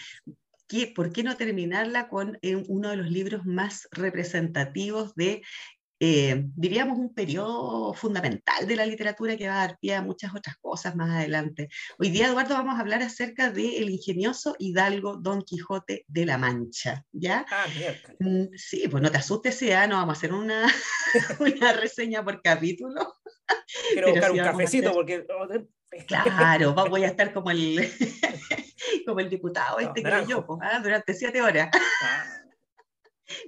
¿qué- 0.67 0.93
¿por 0.95 1.11
qué 1.11 1.23
no 1.23 1.35
terminarla 1.37 2.09
con 2.09 2.37
eh, 2.41 2.55
uno 2.67 2.89
de 2.89 2.97
los 2.97 3.09
libros 3.09 3.45
más 3.45 3.87
representativos 3.91 5.15
de, 5.15 5.41
eh, 6.01 6.45
diríamos, 6.55 6.97
un 6.97 7.13
periodo 7.13 7.93
fundamental 7.93 8.65
de 8.67 8.75
la 8.77 8.85
literatura 8.85 9.35
que 9.35 9.47
va 9.49 9.55
a 9.63 9.67
dar 9.67 9.77
pie 9.79 9.95
a 9.95 10.01
muchas 10.01 10.33
otras 10.33 10.55
cosas 10.61 10.95
más 10.95 11.09
adelante? 11.09 11.67
Hoy 11.97 12.09
día, 12.09 12.27
Eduardo, 12.27 12.53
vamos 12.55 12.77
a 12.77 12.79
hablar 12.81 13.01
acerca 13.01 13.51
del 13.51 13.89
ingenioso 13.89 14.55
hidalgo 14.59 15.17
Don 15.17 15.41
Quijote 15.41 16.05
de 16.07 16.25
la 16.25 16.37
Mancha, 16.37 17.03
¿ya? 17.11 17.45
Ah. 17.51 17.65
Mm, 18.19 18.45
Sí, 18.55 18.87
pues 18.87 19.03
no 19.03 19.11
te 19.11 19.17
asustes, 19.17 19.55
si 19.57 19.67
ya 19.67 19.87
no 19.87 19.97
vamos 19.97 20.15
a 20.15 20.17
hacer 20.17 20.33
una, 20.33 20.65
una 21.39 21.73
reseña 21.73 22.23
por 22.23 22.41
capítulo. 22.41 23.15
Quiero 23.91 24.07
Pero 24.07 24.11
buscar 24.13 24.31
sí 24.31 24.39
un 24.39 24.45
cafecito 24.45 24.89
hacer- 24.89 24.95
porque. 24.95 25.25
oh, 25.37 25.47
de- 25.47 25.67
Claro, 26.05 26.73
voy 26.75 27.03
a 27.03 27.07
estar 27.13 27.33
como 27.33 27.49
el, 27.51 27.91
como 29.07 29.19
el 29.19 29.29
diputado 29.29 29.79
este 29.79 29.95
que 29.95 30.01
naranjo. 30.03 30.29
yo, 30.29 30.45
pues, 30.45 30.59
¿ah? 30.61 30.79
durante 30.81 31.13
siete 31.15 31.41
horas. 31.41 31.69
Ah. 32.03 32.25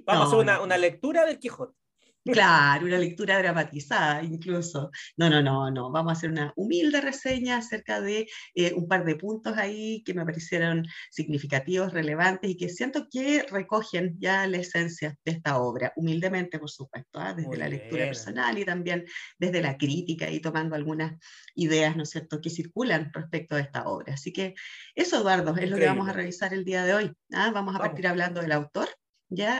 Vamos 0.04 0.24
a 0.24 0.26
hacer 0.26 0.36
No, 0.36 0.42
una, 0.42 0.56
no. 0.58 0.64
una 0.64 0.76
lectura 0.76 1.24
del 1.24 1.38
Quijote. 1.38 1.78
Claro, 2.24 2.86
una 2.86 2.98
lectura 2.98 3.36
dramatizada 3.38 4.22
incluso. 4.22 4.90
No, 5.16 5.28
no, 5.28 5.42
no, 5.42 5.70
no. 5.72 5.90
Vamos 5.90 6.10
a 6.12 6.16
hacer 6.16 6.30
una 6.30 6.52
humilde 6.54 7.00
reseña 7.00 7.56
acerca 7.56 8.00
de 8.00 8.28
eh, 8.54 8.72
un 8.76 8.86
par 8.86 9.04
de 9.04 9.16
puntos 9.16 9.58
ahí 9.58 10.04
que 10.04 10.14
me 10.14 10.24
parecieron 10.24 10.84
significativos, 11.10 11.92
relevantes 11.92 12.48
y 12.50 12.56
que 12.56 12.68
siento 12.68 13.08
que 13.10 13.42
recogen 13.50 14.16
ya 14.20 14.46
la 14.46 14.58
esencia 14.58 15.16
de 15.24 15.32
esta 15.32 15.58
obra, 15.60 15.92
humildemente, 15.96 16.60
por 16.60 16.70
supuesto, 16.70 17.18
¿ah? 17.18 17.34
desde 17.34 17.48
Muy 17.48 17.56
la 17.56 17.68
lectura 17.68 18.04
bien. 18.04 18.10
personal 18.10 18.56
y 18.56 18.64
también 18.64 19.04
desde 19.38 19.60
la 19.60 19.76
crítica 19.76 20.30
y 20.30 20.38
tomando 20.40 20.76
algunas 20.76 21.18
ideas, 21.56 21.96
¿no 21.96 22.04
es 22.04 22.10
cierto?, 22.10 22.40
que 22.40 22.50
circulan 22.50 23.10
respecto 23.12 23.56
de 23.56 23.62
esta 23.62 23.88
obra. 23.88 24.14
Así 24.14 24.32
que 24.32 24.54
eso, 24.94 25.18
Eduardo, 25.20 25.56
es 25.56 25.68
lo 25.68 25.78
que 25.78 25.86
vamos 25.86 26.06
a 26.06 26.12
Increíble. 26.12 26.12
revisar 26.12 26.54
el 26.54 26.64
día 26.64 26.84
de 26.84 26.94
hoy. 26.94 27.12
¿ah? 27.32 27.50
Vamos 27.52 27.74
a 27.74 27.78
Vamos. 27.78 27.80
partir 27.80 28.06
hablando 28.06 28.40
del 28.40 28.52
autor 28.52 28.88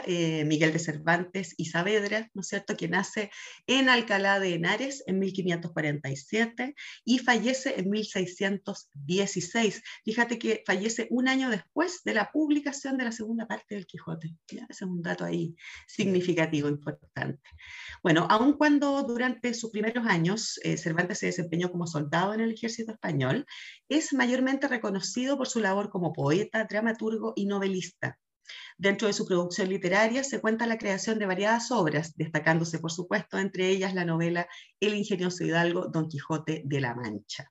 eh, 0.07 0.45
Miguel 0.45 0.73
de 0.73 0.79
Cervantes 0.79 1.55
y 1.57 1.67
Saavedra, 1.67 2.29
¿no 2.35 2.43
es 2.43 2.49
cierto?, 2.49 2.77
que 2.77 2.89
nace 2.89 3.31
en 3.67 3.89
Alcalá 3.89 4.39
de 4.39 4.55
Henares 4.55 5.03
en 5.07 5.19
1547 5.19 6.75
y 7.05 7.19
fallece 7.19 7.81
en 7.81 7.91
1616. 7.91 9.83
Fíjate 10.05 10.39
que 10.39 10.63
fallece 10.67 11.07
un 11.11 11.29
año 11.29 11.51
después 11.51 12.03
de 12.05 12.15
la 12.15 12.31
publicación 12.31 12.99
de 12.99 13.05
la 13.05 13.13
segunda 13.13 13.47
parte 13.47 13.75
del 13.75 13.87
Quijote. 13.87 14.35
¿ya? 14.49 14.67
Ese 14.69 14.85
es 14.85 14.91
un 14.91 15.03
dato 15.03 15.25
ahí 15.25 15.57
significativo, 15.87 16.69
importante. 16.69 17.41
Bueno, 18.03 18.27
aun 18.29 18.55
cuando 18.55 19.03
durante 19.03 19.55
sus 19.55 19.71
primeros 19.71 20.07
años 20.07 20.59
eh, 20.63 20.77
Cervantes 20.77 21.19
se 21.19 21.27
desempeñó 21.27 21.71
como 21.71 21.87
soldado 21.87 22.35
en 22.35 22.41
el 22.41 22.53
ejército 22.53 22.93
español, 22.93 23.47
es 23.89 24.13
mayormente 24.13 24.69
reconocido 24.69 25.37
por 25.37 25.49
su 25.49 25.61
labor 25.61 25.91
como 25.91 26.13
poeta, 26.13 26.65
dramaturgo 26.65 27.33
y 27.37 27.47
novelista. 27.47 28.19
Dentro 28.79 29.07
de 29.09 29.15
su 29.15 29.27
producción 29.27 29.69
literaria 29.69 30.25
se 30.25 30.41
cuenta 30.41 30.67
la 30.67 30.79
creación 30.79 31.19
de 31.19 31.27
variadas 31.27 31.71
obras, 31.71 32.17
destacándose, 32.17 32.79
por 32.79 32.93
supuesto, 32.93 33.39
entre 33.39 33.69
ellas 33.69 33.95
la 33.95 34.05
novela 34.05 34.49
El 34.81 34.95
ingenioso 34.95 35.45
hidalgo 35.45 35.89
Don 35.89 36.09
Quijote 36.09 36.63
de 36.65 36.81
la 36.81 36.95
Mancha. 36.95 37.51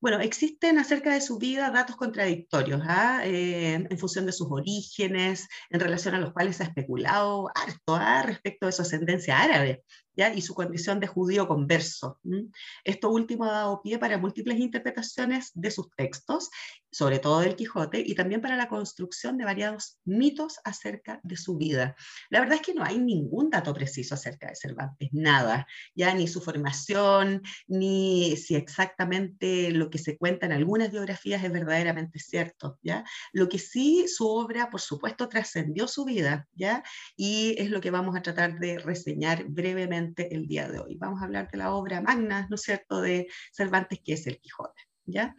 Bueno, 0.00 0.20
existen 0.20 0.78
acerca 0.78 1.14
de 1.14 1.22
su 1.22 1.38
vida 1.38 1.70
datos 1.70 1.96
contradictorios, 1.96 2.82
¿ah? 2.84 3.22
Eh, 3.24 3.86
en 3.88 3.98
función 3.98 4.26
de 4.26 4.32
sus 4.32 4.48
orígenes, 4.50 5.48
en 5.70 5.80
relación 5.80 6.14
a 6.14 6.20
los 6.20 6.32
cuales 6.34 6.56
se 6.56 6.64
ha 6.64 6.66
especulado 6.66 7.48
harto 7.54 7.94
¿ah? 7.94 8.22
respecto 8.22 8.66
de 8.66 8.72
su 8.72 8.82
ascendencia 8.82 9.40
árabe 9.40 9.82
¿ya? 10.16 10.32
y 10.32 10.42
su 10.42 10.54
condición 10.54 11.00
de 11.00 11.06
judío 11.06 11.48
converso. 11.48 12.18
¿m? 12.24 12.46
Esto 12.84 13.10
último 13.10 13.44
ha 13.44 13.52
dado 13.52 13.82
pie 13.82 13.98
para 13.98 14.18
múltiples 14.18 14.58
interpretaciones 14.58 15.50
de 15.54 15.70
sus 15.70 15.90
textos, 15.96 16.50
sobre 16.90 17.18
todo 17.18 17.40
del 17.40 17.56
Quijote, 17.56 18.02
y 18.04 18.14
también 18.14 18.40
para 18.40 18.56
la 18.56 18.68
construcción 18.68 19.36
de 19.36 19.44
variados 19.44 19.98
mitos 20.04 20.60
acerca 20.64 21.20
de 21.24 21.36
su 21.36 21.56
vida. 21.56 21.96
La 22.30 22.40
verdad 22.40 22.56
es 22.56 22.62
que 22.62 22.74
no 22.74 22.84
hay 22.84 22.98
ningún 22.98 23.50
dato 23.50 23.74
preciso 23.74 24.14
acerca 24.14 24.48
de 24.48 24.54
Cervantes, 24.54 25.08
nada, 25.12 25.66
ya 25.94 26.14
ni 26.14 26.28
su 26.28 26.40
formación, 26.40 27.42
ni 27.66 28.36
si 28.36 28.54
exactamente 28.54 29.70
lo 29.72 29.90
que 29.90 29.98
se 29.98 30.16
cuenta 30.16 30.46
en 30.46 30.52
algunas 30.52 30.92
biografías 30.92 31.42
es 31.42 31.52
verdaderamente 31.52 32.18
cierto, 32.18 32.78
¿ya? 32.82 33.04
Lo 33.32 33.48
que 33.48 33.58
sí, 33.58 34.06
su 34.08 34.28
obra, 34.28 34.70
por 34.70 34.80
supuesto, 34.80 35.28
trascendió 35.28 35.88
su 35.88 36.04
vida, 36.04 36.46
¿ya? 36.54 36.84
Y 37.16 37.56
es 37.58 37.70
lo 37.70 37.80
que 37.80 37.90
vamos 37.90 38.16
a 38.16 38.22
tratar 38.22 38.58
de 38.58 38.78
reseñar 38.78 39.44
brevemente 39.48 40.03
el 40.16 40.46
día 40.46 40.68
de 40.68 40.78
hoy. 40.80 40.96
Vamos 40.96 41.20
a 41.20 41.24
hablar 41.24 41.50
de 41.50 41.58
la 41.58 41.72
obra 41.72 42.00
magna, 42.00 42.46
¿no 42.50 42.56
es 42.56 42.62
cierto?, 42.62 43.00
de 43.00 43.28
Cervantes, 43.52 44.00
que 44.04 44.14
es 44.14 44.26
el 44.26 44.38
Quijote, 44.38 44.82
¿ya? 45.06 45.36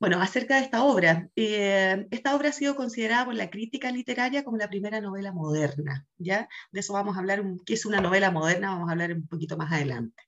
Bueno, 0.00 0.20
acerca 0.20 0.56
de 0.56 0.62
esta 0.62 0.84
obra, 0.84 1.28
eh, 1.36 2.06
esta 2.10 2.36
obra 2.36 2.50
ha 2.50 2.52
sido 2.52 2.76
considerada 2.76 3.24
por 3.26 3.34
la 3.34 3.50
crítica 3.50 3.90
literaria 3.90 4.44
como 4.44 4.56
la 4.56 4.68
primera 4.68 5.00
novela 5.00 5.32
moderna, 5.32 6.06
¿ya? 6.18 6.48
De 6.72 6.80
eso 6.80 6.92
vamos 6.92 7.16
a 7.16 7.20
hablar, 7.20 7.40
un- 7.40 7.58
qué 7.64 7.74
es 7.74 7.86
una 7.86 8.00
novela 8.00 8.30
moderna, 8.30 8.70
vamos 8.70 8.88
a 8.88 8.92
hablar 8.92 9.12
un 9.12 9.26
poquito 9.26 9.56
más 9.56 9.72
adelante. 9.72 10.22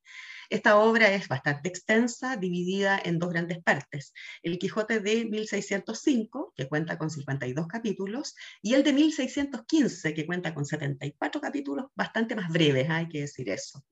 Esta 0.51 0.79
obra 0.79 1.13
es 1.13 1.29
bastante 1.29 1.69
extensa, 1.69 2.37
dividida 2.37 3.01
en 3.03 3.21
dos 3.21 3.31
grandes 3.31 3.63
partes. 3.63 4.13
El 4.43 4.59
Quijote 4.59 4.99
de 4.99 5.25
1605, 5.25 6.53
que 6.57 6.69
cuenta 6.69 6.99
con 6.99 7.09
52 7.09 7.69
capítulos, 7.69 8.35
y 8.61 8.75
el 8.75 8.83
de 8.83 8.93
1615, 8.93 10.13
que 10.13 10.27
cuenta 10.27 10.53
con 10.53 10.67
74 10.67 11.41
capítulos, 11.41 11.87
bastante 11.95 12.35
más 12.35 12.51
breves, 12.51 12.91
hay 12.91 13.09
que 13.09 13.21
decir 13.21 13.49
eso. 13.49 13.85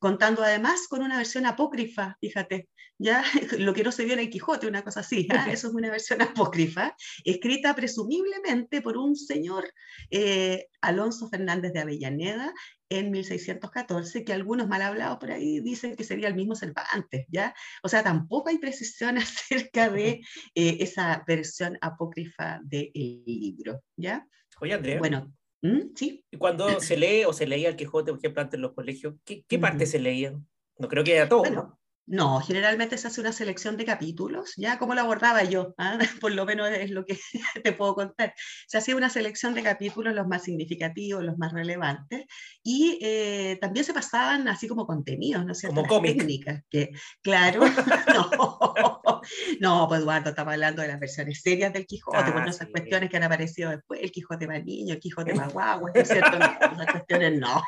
Contando 0.00 0.42
además 0.42 0.88
con 0.88 1.02
una 1.02 1.18
versión 1.18 1.46
apócrifa, 1.46 2.16
fíjate, 2.20 2.68
ya 2.98 3.22
lo 3.58 3.74
que 3.74 3.82
no 3.82 3.92
se 3.92 4.04
vio 4.04 4.14
en 4.14 4.20
el 4.20 4.30
Quijote, 4.30 4.66
una 4.66 4.82
cosa 4.82 5.00
así, 5.00 5.28
¿ah? 5.30 5.46
eso 5.52 5.68
es 5.68 5.74
una 5.74 5.90
versión 5.90 6.22
apócrifa, 6.22 6.94
escrita 7.24 7.74
presumiblemente 7.74 8.82
por 8.82 8.96
un 8.96 9.16
señor 9.16 9.72
eh, 10.10 10.66
Alonso 10.80 11.28
Fernández 11.28 11.72
de 11.72 11.80
Avellaneda, 11.80 12.52
en 12.88 13.10
1614, 13.10 14.24
que 14.24 14.32
algunos 14.32 14.68
mal 14.68 14.82
hablados 14.82 15.18
por 15.18 15.30
ahí 15.30 15.60
dicen 15.60 15.96
que 15.96 16.04
sería 16.04 16.28
el 16.28 16.34
mismo 16.34 16.54
Cervantes, 16.54 17.26
¿ya? 17.28 17.54
O 17.82 17.88
sea, 17.88 18.02
tampoco 18.02 18.48
hay 18.48 18.58
precisión 18.58 19.18
acerca 19.18 19.90
de 19.90 20.20
eh, 20.54 20.76
esa 20.80 21.24
versión 21.26 21.78
apócrifa 21.80 22.60
del 22.64 22.90
libro, 22.94 23.82
¿ya? 23.96 24.26
Oye, 24.60 24.74
Andrea, 24.74 24.98
Bueno, 24.98 25.32
¿mm? 25.62 25.94
¿sí? 25.94 26.24
y 26.30 26.36
cuando 26.36 26.80
se 26.80 26.96
lee 26.96 27.24
o 27.24 27.32
se 27.32 27.46
leía 27.46 27.68
el 27.68 27.76
Quijote, 27.76 28.12
por 28.12 28.18
ejemplo, 28.18 28.42
antes 28.42 28.58
en 28.58 28.62
los 28.62 28.74
colegios, 28.74 29.14
¿qué, 29.24 29.44
qué 29.46 29.58
parte 29.58 29.86
se 29.86 29.98
leían? 29.98 30.46
No 30.78 30.88
creo 30.88 31.04
que 31.04 31.16
era 31.16 31.28
todo, 31.28 31.40
Bueno, 31.40 31.78
¿no? 32.06 32.40
Generalmente 32.40 32.96
se 32.98 33.08
hace 33.08 33.20
una 33.20 33.32
selección 33.32 33.76
de 33.76 33.84
capítulos, 33.84 34.52
¿ya? 34.56 34.78
¿Cómo 34.78 34.94
lo 34.94 35.00
abordaba 35.00 35.42
yo? 35.44 35.74
¿Ah? 35.78 35.98
Por 36.20 36.32
lo 36.32 36.44
menos 36.46 36.68
es 36.70 36.90
lo 36.90 37.04
que 37.04 37.18
te 37.64 37.72
puedo 37.72 37.94
contar. 37.94 38.34
Se 38.66 38.78
hacía 38.78 38.96
una 38.96 39.10
selección 39.10 39.54
de 39.54 39.62
capítulos, 39.62 40.14
los 40.14 40.26
más 40.26 40.44
significativos, 40.44 41.24
los 41.24 41.36
más 41.38 41.52
relevantes, 41.52 42.24
y 42.62 42.98
eh, 43.02 43.58
también 43.60 43.84
se 43.84 43.94
pasaban 43.94 44.48
así 44.48 44.68
como 44.68 44.86
contenidos, 44.86 45.44
¿no 45.44 45.52
es 45.52 45.58
cierto? 45.58 45.82
Como 45.82 45.88
cómic. 45.88 46.16
técnicas, 46.18 46.62
que, 46.70 46.90
claro, 47.22 47.62
no, 48.14 49.20
no, 49.60 49.88
pues 49.88 50.00
Eduardo, 50.00 50.30
estaba 50.30 50.52
hablando 50.52 50.82
de 50.82 50.88
las 50.88 51.00
versiones 51.00 51.40
serias 51.42 51.72
del 51.72 51.86
Quijote, 51.86 52.18
Ah, 52.18 52.32
pues 52.32 52.44
no 52.44 52.50
esas 52.50 52.68
sí. 52.68 52.72
cuestiones 52.72 53.10
que 53.10 53.16
han 53.16 53.22
aparecido 53.24 53.70
después, 53.70 54.00
el 54.02 54.10
Quijote 54.12 54.46
más 54.46 54.64
niño, 54.64 54.94
el 54.94 55.00
Quijote 55.00 55.34
más 55.34 55.52
guagua, 55.52 55.90
¿no 55.94 56.00
es 56.00 56.08
cierto? 56.08 56.38
No, 56.38 56.44
esas 56.72 56.90
cuestiones 56.92 57.38
no, 57.38 57.62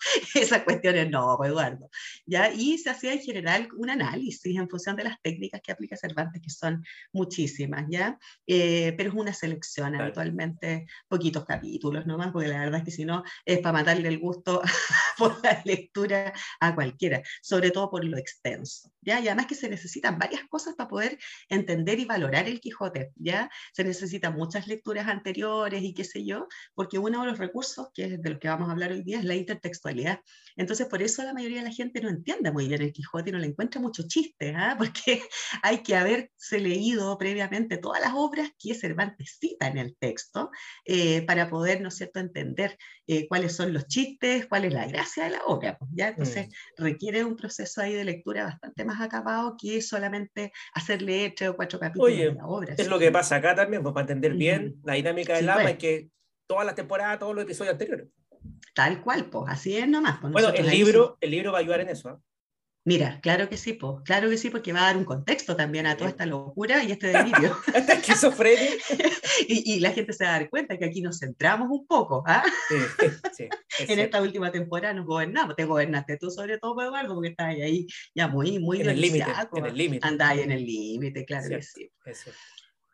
esas 0.34 0.62
cuestiones 0.62 1.10
no, 1.10 1.36
pues 1.36 1.50
Eduardo. 1.50 1.88
¿ya? 2.26 2.52
Y 2.52 2.78
se 2.78 2.90
hacía 2.90 3.12
en 3.12 3.20
general 3.20 3.68
un 3.76 3.90
análisis 3.90 4.56
en 4.56 4.68
función 4.68 4.96
de 4.96 5.04
las 5.04 5.20
técnicas 5.22 5.60
que 5.62 5.72
aplica 5.72 5.96
Cervantes, 5.96 6.42
que 6.42 6.50
son 6.50 6.84
muchísimas, 7.12 7.86
¿ya? 7.88 8.18
Eh, 8.46 8.94
pero 8.96 9.10
es 9.10 9.16
una 9.16 9.32
selección, 9.32 9.90
Claro. 9.90 10.04
habitualmente 10.04 10.86
poquitos 11.08 11.44
capítulos 11.44 12.06
nomás, 12.06 12.32
porque 12.32 12.48
la 12.48 12.60
verdad 12.60 12.78
es 12.80 12.84
que 12.84 12.90
si 12.90 13.04
no 13.04 13.22
es 13.44 13.58
para 13.60 13.72
matarle 13.74 14.08
el 14.08 14.18
gusto 14.18 14.60
por 15.18 15.42
la 15.42 15.62
lectura 15.64 16.32
a 16.60 16.74
cualquiera, 16.74 17.22
sobre 17.42 17.70
todo 17.70 17.90
por 17.90 18.04
lo 18.04 18.16
extenso, 18.18 18.92
¿ya? 19.00 19.20
Y 19.20 19.28
además 19.28 19.46
que 19.46 19.54
se 19.54 19.68
necesitan 19.68 20.18
varias 20.18 20.42
cosas 20.48 20.74
para 20.74 20.88
poder 20.88 21.18
entender 21.48 21.98
y 22.00 22.04
valorar 22.04 22.46
el 22.48 22.60
Quijote, 22.60 23.12
¿ya? 23.16 23.50
Se 23.72 23.84
necesitan 23.84 24.34
muchas 24.34 24.66
lecturas 24.66 25.06
anteriores 25.08 25.82
y 25.82 25.94
qué 25.94 26.04
sé 26.04 26.24
yo, 26.24 26.48
porque 26.74 26.98
uno 26.98 27.20
de 27.22 27.30
los 27.30 27.38
recursos, 27.38 27.88
que 27.94 28.04
es 28.04 28.22
de 28.22 28.30
los 28.30 28.38
que 28.38 28.48
vamos 28.48 28.68
a 28.68 28.72
hablar 28.72 28.92
hoy 28.92 29.02
día, 29.02 29.18
es 29.18 29.24
la 29.24 29.34
intertextualidad 29.34 29.85
Entonces, 30.56 30.86
por 30.86 31.02
eso 31.02 31.22
la 31.22 31.34
mayoría 31.34 31.58
de 31.58 31.68
la 31.68 31.74
gente 31.74 32.00
no 32.00 32.08
entiende 32.08 32.50
muy 32.50 32.66
bien 32.66 32.82
el 32.82 32.92
Quijote 32.92 33.30
y 33.30 33.32
no 33.32 33.38
le 33.38 33.48
encuentra 33.48 33.80
mucho 33.80 34.04
chiste, 34.06 34.54
¿ah? 34.56 34.74
porque 34.78 35.22
hay 35.62 35.78
que 35.82 35.96
haberse 35.96 36.58
leído 36.60 37.16
previamente 37.18 37.76
todas 37.76 38.00
las 38.00 38.12
obras 38.14 38.50
que 38.58 38.74
Cervantes 38.74 39.36
cita 39.38 39.68
en 39.68 39.78
el 39.78 39.96
texto 39.96 40.50
eh, 40.84 41.22
para 41.22 41.48
poder, 41.48 41.80
¿no 41.80 41.88
es 41.88 41.96
cierto?, 41.96 42.20
entender 42.20 42.76
eh, 43.06 43.28
cuáles 43.28 43.54
son 43.54 43.72
los 43.72 43.86
chistes, 43.86 44.46
cuál 44.46 44.64
es 44.64 44.72
la 44.72 44.86
gracia 44.86 45.24
de 45.24 45.30
la 45.30 45.44
obra. 45.44 45.76
Pues, 45.78 45.90
¿ya? 45.94 46.08
Entonces, 46.08 46.48
mm. 46.48 46.82
requiere 46.82 47.24
un 47.24 47.36
proceso 47.36 47.82
ahí 47.82 47.92
de 47.92 48.04
lectura 48.04 48.44
bastante 48.44 48.84
más 48.84 49.00
acabado 49.00 49.56
que 49.60 49.82
solamente 49.82 50.52
hacer 50.74 51.02
leer 51.02 51.34
tres 51.36 51.50
o 51.50 51.56
cuatro 51.56 51.78
capítulos 51.78 52.16
de 52.16 52.34
la 52.34 52.46
obra. 52.46 52.74
Es 52.76 52.88
lo 52.88 52.98
que 52.98 53.12
pasa 53.12 53.36
acá 53.36 53.54
también, 53.54 53.82
pues, 53.82 53.92
para 53.92 54.04
entender 54.04 54.34
bien 54.34 54.80
la 54.84 54.94
dinámica 54.94 55.34
del 55.34 55.46
sí, 55.46 55.52
pues. 55.62 55.76
que 55.76 56.10
todas 56.46 56.64
las 56.64 56.74
temporadas, 56.74 57.18
todos 57.18 57.34
los 57.34 57.44
episodios 57.44 57.72
anteriores. 57.72 58.08
Tal 58.76 59.00
cual, 59.00 59.24
pues, 59.30 59.46
así 59.48 59.74
es 59.74 59.88
nomás. 59.88 60.18
Pues 60.20 60.34
bueno, 60.34 60.50
el 60.50 60.68
libro, 60.68 61.16
el 61.22 61.30
libro 61.30 61.50
va 61.50 61.58
a 61.58 61.60
ayudar 61.62 61.80
en 61.80 61.88
eso. 61.88 62.10
¿eh? 62.10 62.16
Mira, 62.84 63.20
claro 63.22 63.48
que 63.48 63.56
sí, 63.56 63.72
pues, 63.72 64.02
claro 64.04 64.28
que 64.28 64.36
sí, 64.36 64.50
porque 64.50 64.74
va 64.74 64.80
a 64.80 64.86
dar 64.88 64.98
un 64.98 65.06
contexto 65.06 65.56
también 65.56 65.86
a 65.86 65.96
toda 65.96 66.10
esta 66.10 66.26
locura 66.26 66.84
y 66.84 66.92
este 66.92 67.06
delirio. 67.08 67.56
esta 67.72 67.94
esquizofrenia. 67.94 68.68
y, 69.48 69.72
y, 69.76 69.80
la 69.80 69.92
gente 69.92 70.12
se 70.12 70.24
va 70.24 70.34
a 70.34 70.38
dar 70.40 70.50
cuenta 70.50 70.76
que 70.76 70.84
aquí 70.84 71.00
nos 71.00 71.18
centramos 71.20 71.68
un 71.70 71.86
poco. 71.86 72.22
¿ah? 72.26 72.44
Sí, 72.68 73.08
sí, 73.32 73.48
en 73.90 73.98
esta 73.98 74.20
última 74.20 74.52
temporada 74.52 74.92
nos 74.92 75.06
gobernamos. 75.06 75.56
Te 75.56 75.64
gobernaste 75.64 76.18
tú 76.18 76.30
sobre 76.30 76.58
todo, 76.58 76.78
Eduardo, 76.82 77.14
porque 77.14 77.30
estás 77.30 77.46
ahí 77.46 77.86
ya 78.14 78.28
muy, 78.28 78.58
muy 78.58 78.82
en 78.82 78.90
el 78.90 79.00
límite. 79.00 79.32
Andáis 80.02 80.42
en 80.42 80.52
el 80.52 80.66
límite, 80.66 81.24
claro 81.24 81.48
que 81.48 81.62
sí. 81.62 81.90
Eso. 82.04 82.30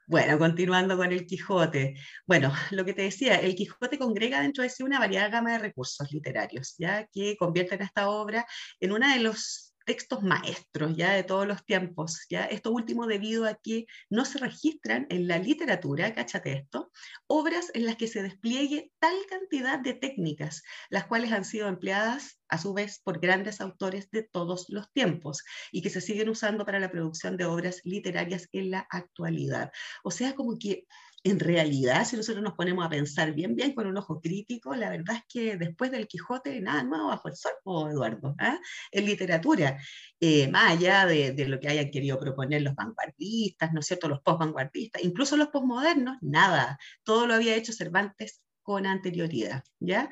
Bueno, 0.07 0.39
continuando 0.39 0.97
con 0.97 1.13
el 1.13 1.27
Quijote. 1.27 1.95
Bueno, 2.27 2.53
lo 2.71 2.85
que 2.85 2.93
te 2.93 3.03
decía, 3.03 3.37
el 3.37 3.55
Quijote 3.55 3.99
congrega 3.99 4.41
dentro 4.41 4.63
de 4.63 4.69
sí 4.69 4.83
una 4.83 4.99
variada 4.99 5.29
gama 5.29 5.53
de 5.53 5.59
recursos 5.59 6.11
literarios, 6.13 6.75
ya 6.79 7.07
que 7.07 7.37
convierten 7.37 7.83
esta 7.83 8.09
obra 8.09 8.45
en 8.81 8.93
una 8.93 9.15
de 9.15 9.21
los 9.21 9.72
textos 9.85 10.23
maestros 10.23 10.97
ya 10.97 11.13
de 11.13 11.25
todos 11.25 11.47
los 11.47 11.65
tiempos, 11.65 12.27
ya 12.31 12.45
esto 12.45 12.71
último 12.71 13.07
debido 13.07 13.47
a 13.47 13.55
que 13.55 13.87
no 14.11 14.25
se 14.25 14.39
registran 14.39 15.07
en 15.11 15.29
la 15.29 15.39
literatura, 15.39 16.15
cáchate 16.15 16.53
esto, 16.53 16.91
obras 17.27 17.71
en 17.75 17.87
las 17.87 17.97
que 17.97 18.09
se 18.09 18.23
despliegue 18.23 18.93
tal 18.99 19.15
cantidad 19.29 19.79
de 19.79 19.95
técnicas, 19.95 20.63
las 20.91 21.07
cuales 21.07 21.33
han 21.33 21.45
sido 21.45 21.69
empleadas 21.69 22.39
a 22.49 22.59
su 22.59 22.75
vez 22.75 23.01
por 23.03 23.19
grandes 23.19 23.61
autores 23.61 24.11
de 24.11 24.23
todos 24.23 24.67
los 24.69 24.93
tiempos 24.93 25.43
y 25.71 25.81
que 25.81 25.91
se 25.91 26.01
siguen 26.01 26.29
usando 26.29 26.67
para 26.67 26.79
la 26.79 26.91
producción 26.91 27.37
de 27.37 27.47
obras 27.47 27.81
literarias 27.85 28.49
en 28.53 28.71
la 28.71 28.87
actualidad. 28.91 29.73
O 30.05 30.11
sea, 30.11 30.35
como 30.35 30.59
que 30.59 30.87
en 31.25 31.39
realidad, 31.39 32.05
si 32.05 32.17
nosotros 32.17 32.43
nos 32.43 32.55
ponemos 32.55 32.85
a 32.85 32.89
pensar 32.89 33.33
bien, 33.33 33.55
bien 33.55 33.75
con 33.75 33.87
un 33.87 33.97
ojo 33.97 34.21
crítico, 34.21 34.75
la 34.75 34.91
verdad 34.91 35.17
es 35.17 35.23
que 35.29 35.57
después 35.57 35.91
del 35.93 36.09
Quijote, 36.09 36.61
nada 36.61 36.83
nuevo 36.83 37.09
bajo 37.09 37.29
el 37.29 37.37
sol, 37.37 37.53
Eduardo, 37.91 38.35
¿ah? 38.39 38.59
en 38.91 39.07
literatura, 39.07 39.79
eh, 40.21 40.49
más 40.49 40.73
allá 40.73 41.07
de, 41.07 41.33
de, 41.33 41.47
lo 41.47 41.61
que 41.61 41.69
hayan 41.69 41.91
querido 41.91 42.19
proponer 42.19 42.63
los 42.63 42.75
vanguardistas, 42.75 43.73
¿no 43.73 43.81
es 43.81 43.87
cierto?, 43.87 44.09
los 44.09 44.21
post-vanguardistas, 44.23 45.03
incluso 45.05 45.37
los 45.37 45.49
postmodernos, 45.49 46.17
nada, 46.23 46.79
todo 47.05 47.27
lo 47.27 47.35
había 47.35 47.55
hecho 47.55 47.73
Cervantes 47.73 48.43
con 48.63 48.87
anterioridad, 48.87 49.65
¿ya? 49.81 50.11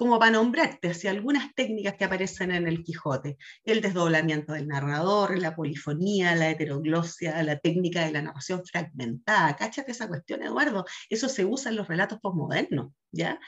Como 0.00 0.18
para 0.18 0.32
nombrarte 0.32 0.94
algunas 1.10 1.54
técnicas 1.54 1.94
que 1.94 2.06
aparecen 2.06 2.52
en 2.52 2.66
el 2.66 2.82
Quijote, 2.82 3.36
el 3.64 3.82
desdoblamiento 3.82 4.54
del 4.54 4.66
narrador, 4.66 5.38
la 5.38 5.54
polifonía, 5.54 6.34
la 6.34 6.48
heteroglosia, 6.48 7.42
la 7.42 7.58
técnica 7.58 8.06
de 8.06 8.12
la 8.12 8.22
narración 8.22 8.64
fragmentada. 8.64 9.54
Cáchate 9.56 9.92
esa 9.92 10.08
cuestión, 10.08 10.42
Eduardo, 10.42 10.86
eso 11.10 11.28
se 11.28 11.44
usa 11.44 11.70
en 11.70 11.76
los 11.76 11.86
relatos 11.86 12.18
postmodernos, 12.18 12.94
¿ya? 13.12 13.38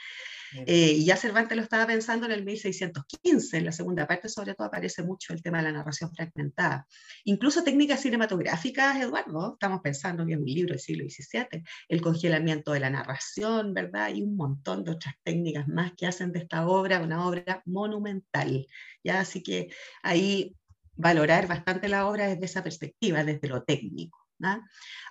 Eh, 0.65 0.93
y 0.97 1.05
ya 1.05 1.15
Cervantes 1.15 1.55
lo 1.57 1.63
estaba 1.63 1.87
pensando 1.87 2.25
en 2.25 2.31
el 2.31 2.43
1615, 2.43 3.57
en 3.57 3.65
la 3.65 3.71
segunda 3.71 4.07
parte 4.07 4.29
sobre 4.29 4.53
todo 4.53 4.67
aparece 4.67 5.03
mucho 5.03 5.33
el 5.33 5.41
tema 5.41 5.57
de 5.57 5.65
la 5.65 5.71
narración 5.71 6.13
fragmentada. 6.13 6.87
Incluso 7.25 7.63
técnicas 7.63 8.01
cinematográficas, 8.01 9.01
Eduardo, 9.01 9.53
estamos 9.53 9.81
pensando 9.81 10.23
en 10.23 10.39
un 10.39 10.45
libro 10.45 10.73
del 10.73 10.79
siglo 10.79 11.05
XVII, 11.05 11.63
el 11.87 12.01
congelamiento 12.01 12.71
de 12.71 12.79
la 12.79 12.89
narración, 12.89 13.73
¿verdad? 13.73 14.13
Y 14.13 14.21
un 14.21 14.35
montón 14.35 14.83
de 14.83 14.91
otras 14.91 15.15
técnicas 15.23 15.67
más 15.67 15.93
que 15.93 16.07
hacen 16.07 16.31
de 16.31 16.39
esta 16.39 16.67
obra 16.67 17.01
una 17.01 17.27
obra 17.27 17.61
monumental. 17.65 18.67
¿ya? 19.03 19.19
Así 19.19 19.43
que 19.43 19.69
ahí 20.01 20.55
valorar 20.95 21.47
bastante 21.47 21.87
la 21.87 22.07
obra 22.07 22.27
desde 22.27 22.45
esa 22.45 22.63
perspectiva, 22.63 23.23
desde 23.23 23.47
lo 23.47 23.63
técnico. 23.63 24.22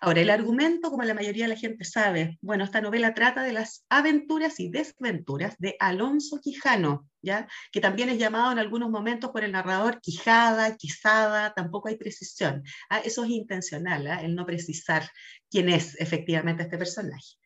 Ahora, 0.00 0.20
el 0.20 0.30
argumento, 0.30 0.90
como 0.90 1.04
la 1.04 1.14
mayoría 1.14 1.44
de 1.44 1.54
la 1.54 1.60
gente 1.60 1.84
sabe, 1.84 2.38
bueno, 2.40 2.64
esta 2.64 2.80
novela 2.80 3.14
trata 3.14 3.42
de 3.42 3.52
las 3.52 3.84
aventuras 3.88 4.60
y 4.60 4.70
desventuras 4.70 5.56
de 5.58 5.76
Alonso 5.78 6.40
Quijano, 6.40 7.08
¿ya? 7.22 7.48
que 7.70 7.80
también 7.80 8.08
es 8.08 8.18
llamado 8.18 8.52
en 8.52 8.58
algunos 8.58 8.90
momentos 8.90 9.30
por 9.30 9.44
el 9.44 9.52
narrador 9.52 10.00
Quijada, 10.00 10.76
Quizada, 10.76 11.54
tampoco 11.54 11.88
hay 11.88 11.96
precisión. 11.96 12.62
¿ah? 12.90 12.98
Eso 12.98 13.24
es 13.24 13.30
intencional, 13.30 14.06
¿ah? 14.06 14.20
el 14.22 14.34
no 14.34 14.44
precisar 14.44 15.08
quién 15.50 15.68
es 15.68 15.98
efectivamente 16.00 16.64
este 16.64 16.78
personaje. 16.78 17.36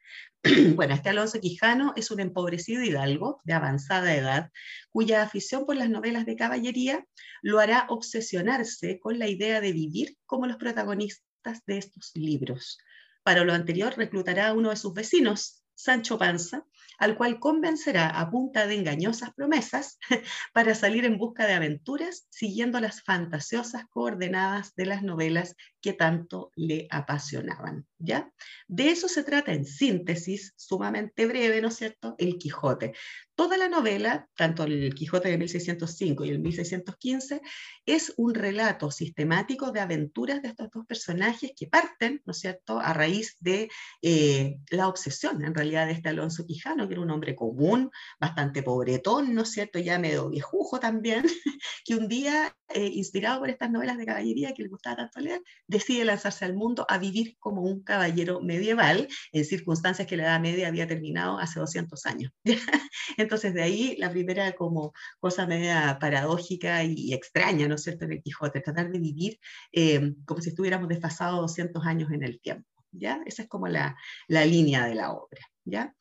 Bueno, 0.77 0.95
este 0.95 1.09
Alonso 1.09 1.41
Quijano 1.41 1.93
es 1.97 2.11
un 2.11 2.21
empobrecido 2.21 2.83
hidalgo 2.83 3.41
de 3.45 3.55
avanzada 3.55 4.15
edad, 4.15 4.51
cuya 4.91 5.23
afición 5.23 5.67
por 5.67 5.77
las 5.77 5.91
novelas 5.91 6.27
de 6.27 6.37
caballería 6.37 7.05
lo 7.43 7.59
hará 7.59 7.87
obsesionarse 7.89 8.99
con 9.01 9.19
la 9.19 9.29
idea 9.29 9.61
de 9.61 9.73
vivir 9.73 10.17
como 10.27 10.47
los 10.47 10.57
protagonistas 10.57 11.27
de 11.67 11.79
estos 11.79 12.13
libros. 12.15 12.79
Para 13.23 13.45
lo 13.45 13.53
anterior, 13.53 13.95
reclutará 13.97 14.49
a 14.49 14.53
uno 14.53 14.71
de 14.71 14.77
sus 14.77 14.95
vecinos, 14.95 15.63
Sancho 15.75 16.19
Panza, 16.19 16.65
al 16.99 17.17
cual 17.17 17.39
convencerá 17.39 18.09
a 18.09 18.31
punta 18.31 18.67
de 18.67 18.75
engañosas 18.75 19.35
promesas 19.35 19.99
para 20.55 20.75
salir 20.75 21.05
en 21.05 21.19
busca 21.19 21.47
de 21.47 21.53
aventuras 21.53 22.27
siguiendo 22.31 22.81
las 22.81 23.03
fantasiosas 23.03 23.85
coordenadas 23.91 24.75
de 24.75 24.87
las 24.87 25.03
novelas 25.03 25.55
que 25.81 25.93
tanto 25.93 26.51
le 26.57 26.89
apasionaban. 26.91 27.87
¿Ya? 27.99 28.33
De 28.69 28.91
eso 28.91 29.09
se 29.09 29.25
trata 29.25 29.53
en 29.53 29.65
síntesis, 29.65 30.53
sumamente 30.57 31.27
breve, 31.27 31.61
¿no 31.61 31.69
es 31.69 31.77
cierto? 31.77 32.15
El 32.19 32.39
Quijote. 32.39 32.93
Toda 33.35 33.57
la 33.57 33.69
novela, 33.69 34.29
tanto 34.35 34.65
el 34.65 34.95
Quijote 34.95 35.29
de 35.29 35.39
1605 35.39 36.25
y 36.25 36.31
el 36.31 36.39
1615, 36.39 37.41
es 37.85 38.15
un 38.17 38.35
relato 38.35 38.91
sistemático 38.91 39.73
de 39.73 39.81
aventuras 39.81 40.43
de 40.43 40.49
estos 40.49 40.71
dos 40.71 40.87
personajes 40.87 41.53
que 41.57 41.67
parten, 41.67 42.23
¿no 42.25 42.33
es 42.33 42.39
cierto?, 42.39 42.81
a 42.81 42.93
raíz 42.93 43.37
de 43.41 43.69
eh, 44.03 44.57
la 44.71 44.89
obsesión, 44.89 45.45
en 45.45 45.55
realidad, 45.55 45.87
de 45.87 45.93
este 45.93 46.09
Alonso 46.09 46.47
Quijano, 46.47 46.89
que 46.89 46.95
era 46.95 47.03
un 47.03 47.11
hombre 47.11 47.37
común, 47.37 47.91
bastante 48.19 48.63
pobretón, 48.63 49.35
¿no 49.35 49.43
es 49.43 49.51
cierto?, 49.51 49.79
ya 49.79 49.99
medio 49.99 50.31
viejujo 50.31 50.81
también, 50.81 51.25
que 51.85 51.95
un 51.95 52.09
día, 52.09 52.57
eh, 52.69 52.91
inspirado 52.95 53.41
por 53.41 53.51
estas 53.51 53.71
novelas 53.71 53.97
de 53.99 54.07
caballería 54.07 54.53
que 54.53 54.63
le 54.63 54.69
gustaba 54.69 54.97
tanto 54.97 55.21
leer, 55.21 55.43
decide 55.67 56.05
lanzarse 56.05 56.45
al 56.45 56.55
mundo 56.55 56.85
a 56.89 56.99
vivir 56.99 57.37
como 57.39 57.63
un 57.63 57.83
caballero 57.83 58.41
medieval, 58.41 59.09
en 59.33 59.45
circunstancias 59.45 60.07
que 60.09 60.17
la 60.17 60.25
Edad 60.25 60.41
Media 60.41 60.69
había 60.69 60.87
terminado 60.87 61.39
hace 61.39 61.61
200 61.61 62.07
años. 62.07 62.33
Entonces, 63.17 63.55
de 63.55 63.63
ahí 63.63 63.97
la 63.99 64.11
primera 64.11 64.53
como 64.53 64.93
cosa 65.21 65.47
media 65.47 65.99
paradójica 66.01 66.85
y 66.85 67.13
extraña, 67.15 67.69
¿no 67.69 67.77
es 67.77 67.83
cierto?, 67.83 68.05
en 68.05 68.13
el 68.13 68.23
Quijote, 68.23 68.61
tratar 68.61 68.91
de 68.91 68.99
vivir 68.99 69.39
eh, 69.73 70.15
como 70.25 70.41
si 70.41 70.51
estuviéramos 70.51 70.89
desfasados 70.89 71.41
200 71.41 71.87
años 71.87 72.11
en 72.13 72.23
el 72.23 72.41
tiempo, 72.41 72.69
¿ya? 72.93 73.21
Esa 73.27 73.43
es 73.43 73.49
como 73.49 73.69
la, 73.69 73.97
la 74.29 74.45
línea 74.45 74.87
de 74.87 74.95
la 74.95 75.13
obra, 75.13 75.41
¿ya? 75.65 75.95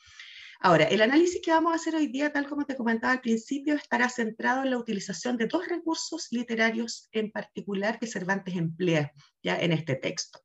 Ahora, 0.60 0.86
el 0.86 1.02
análisis 1.02 1.42
que 1.44 1.52
vamos 1.52 1.74
a 1.74 1.76
hacer 1.76 1.96
hoy 1.96 2.08
día, 2.08 2.32
tal 2.32 2.48
como 2.48 2.66
te 2.66 2.76
comentaba 2.76 3.14
al 3.14 3.22
principio, 3.22 3.76
estará 3.76 4.10
centrado 4.10 4.64
en 4.64 4.72
la 4.72 4.78
utilización 4.78 5.38
de 5.38 5.48
dos 5.48 5.68
recursos 5.68 6.28
literarios 6.32 7.10
en 7.12 7.32
particular 7.32 8.00
que 8.00 8.08
Cervantes 8.08 8.56
emplea 8.56 9.12
ya 9.44 9.60
en 9.60 9.72
este 9.72 9.96
texto. 9.96 10.40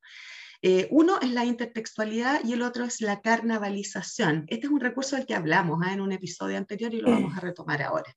Eh, 0.62 0.88
uno 0.90 1.18
es 1.22 1.30
la 1.30 1.44
intertextualidad 1.44 2.44
y 2.44 2.52
el 2.52 2.62
otro 2.62 2.84
es 2.84 3.00
la 3.00 3.22
carnavalización. 3.22 4.44
Este 4.48 4.66
es 4.66 4.72
un 4.72 4.80
recurso 4.80 5.16
del 5.16 5.26
que 5.26 5.34
hablamos 5.34 5.80
¿ah? 5.82 5.92
en 5.92 6.02
un 6.02 6.12
episodio 6.12 6.58
anterior 6.58 6.92
y 6.92 7.00
lo 7.00 7.10
vamos 7.10 7.36
a 7.36 7.40
retomar 7.40 7.82
ahora. 7.82 8.14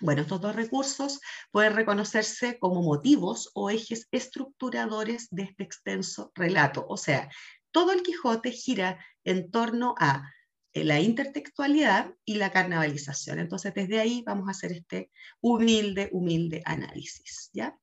Bueno, 0.00 0.22
estos 0.22 0.40
dos 0.40 0.54
recursos 0.54 1.20
pueden 1.50 1.74
reconocerse 1.74 2.58
como 2.58 2.82
motivos 2.82 3.50
o 3.54 3.70
ejes 3.70 4.08
estructuradores 4.10 5.28
de 5.30 5.44
este 5.44 5.64
extenso 5.64 6.32
relato. 6.34 6.86
O 6.88 6.96
sea, 6.96 7.30
todo 7.70 7.92
el 7.92 8.02
Quijote 8.02 8.52
gira 8.52 8.98
en 9.24 9.50
torno 9.50 9.94
a 9.98 10.30
la 10.84 11.00
intertextualidad 11.00 12.14
y 12.24 12.36
la 12.36 12.50
carnavalización. 12.52 13.38
Entonces, 13.38 13.74
desde 13.74 14.00
ahí 14.00 14.22
vamos 14.26 14.48
a 14.48 14.52
hacer 14.52 14.72
este 14.72 15.10
humilde, 15.40 16.08
humilde 16.12 16.62
análisis, 16.64 17.50
¿ya? 17.52 17.76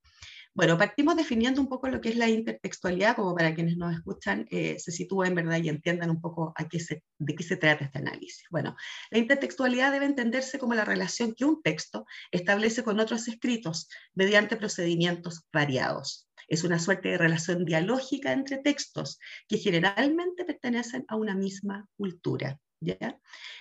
Bueno, 0.56 0.78
partimos 0.78 1.16
definiendo 1.16 1.60
un 1.62 1.68
poco 1.68 1.88
lo 1.88 2.00
que 2.00 2.10
es 2.10 2.16
la 2.16 2.30
intertextualidad, 2.30 3.16
como 3.16 3.34
para 3.34 3.56
quienes 3.56 3.76
nos 3.76 3.92
escuchan 3.96 4.46
eh, 4.52 4.78
se 4.78 4.92
sitúen 4.92 5.34
¿verdad? 5.34 5.58
y 5.58 5.70
entiendan 5.70 6.12
un 6.12 6.22
poco 6.22 6.54
de 6.60 7.36
qué 7.36 7.44
se 7.44 7.58
trata 7.58 7.86
este 7.86 7.98
análisis. 7.98 8.44
Bueno, 8.52 8.76
la 9.10 9.18
intertextualidad 9.18 9.92
debe 9.92 10.06
entenderse 10.06 10.60
como 10.60 10.76
la 10.76 10.86
relación 10.86 11.34
que 11.34 11.46
un 11.46 11.64
texto 11.64 12.06
establece 12.32 12.84
con 12.84 13.00
otros 13.00 13.28
escritos 13.28 13.90
mediante 14.14 14.56
procedimientos 14.56 15.42
variados. 15.52 16.30
Es 16.48 16.64
una 16.64 16.78
suerte 16.78 17.10
de 17.10 17.18
relación 17.18 17.66
dialógica 17.66 18.32
entre 18.32 18.60
textos 18.60 19.18
que 19.48 19.58
generalmente 19.58 20.46
pertenecen 20.46 21.04
a 21.08 21.16
una 21.16 21.34
misma 21.34 21.88
cultura. 21.98 22.60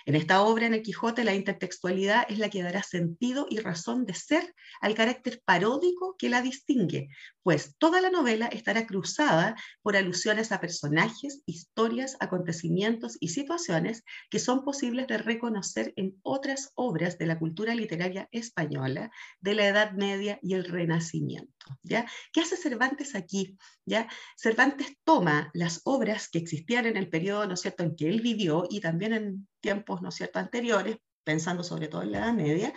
En 0.05 0.15
esta 0.15 0.41
obra, 0.41 0.65
en 0.65 0.73
el 0.73 0.81
Quijote, 0.81 1.23
la 1.23 1.33
intertextualidad 1.33 2.25
es 2.29 2.39
la 2.39 2.49
que 2.49 2.63
dará 2.63 2.83
sentido 2.83 3.47
y 3.49 3.59
razón 3.59 4.05
de 4.05 4.13
ser 4.13 4.53
al 4.81 4.95
carácter 4.95 5.41
paródico 5.45 6.15
que 6.17 6.29
la 6.29 6.41
distingue, 6.41 7.09
pues 7.41 7.75
toda 7.77 8.01
la 8.01 8.09
novela 8.09 8.47
estará 8.47 8.85
cruzada 8.85 9.55
por 9.81 9.95
alusiones 9.95 10.51
a 10.51 10.59
personajes, 10.59 11.41
historias, 11.45 12.17
acontecimientos 12.19 13.17
y 13.19 13.29
situaciones 13.29 14.03
que 14.29 14.39
son 14.39 14.63
posibles 14.63 15.07
de 15.07 15.17
reconocer 15.17 15.93
en 15.95 16.19
otras 16.23 16.71
obras 16.75 17.17
de 17.17 17.27
la 17.27 17.39
cultura 17.39 17.75
literaria 17.75 18.27
española 18.31 19.11
de 19.39 19.55
la 19.55 19.67
Edad 19.67 19.91
Media 19.91 20.39
y 20.41 20.53
el 20.53 20.65
Renacimiento. 20.65 21.53
¿ya? 21.81 22.05
¿Qué 22.31 22.41
hace 22.41 22.57
Cervantes 22.57 23.15
aquí? 23.15 23.57
¿ya? 23.85 24.07
Cervantes 24.37 24.97
toma 25.03 25.51
las 25.53 25.81
obras 25.85 26.29
que 26.29 26.39
existían 26.39 26.85
en 26.85 26.97
el 26.97 27.09
periodo 27.09 27.45
¿no 27.47 27.53
es 27.53 27.61
cierto? 27.61 27.83
en 27.83 27.95
que 27.95 28.09
él 28.09 28.21
vivió 28.21 28.65
y 28.69 28.79
también 28.79 29.12
en 29.13 29.47
tiempos 29.61 30.01
¿no 30.01 30.09
es 30.09 30.15
cierto? 30.15 30.39
anteriores, 30.39 30.97
pensando 31.23 31.63
sobre 31.63 31.87
todo 31.87 32.01
en 32.01 32.11
la 32.11 32.19
Edad 32.19 32.33
Media, 32.33 32.73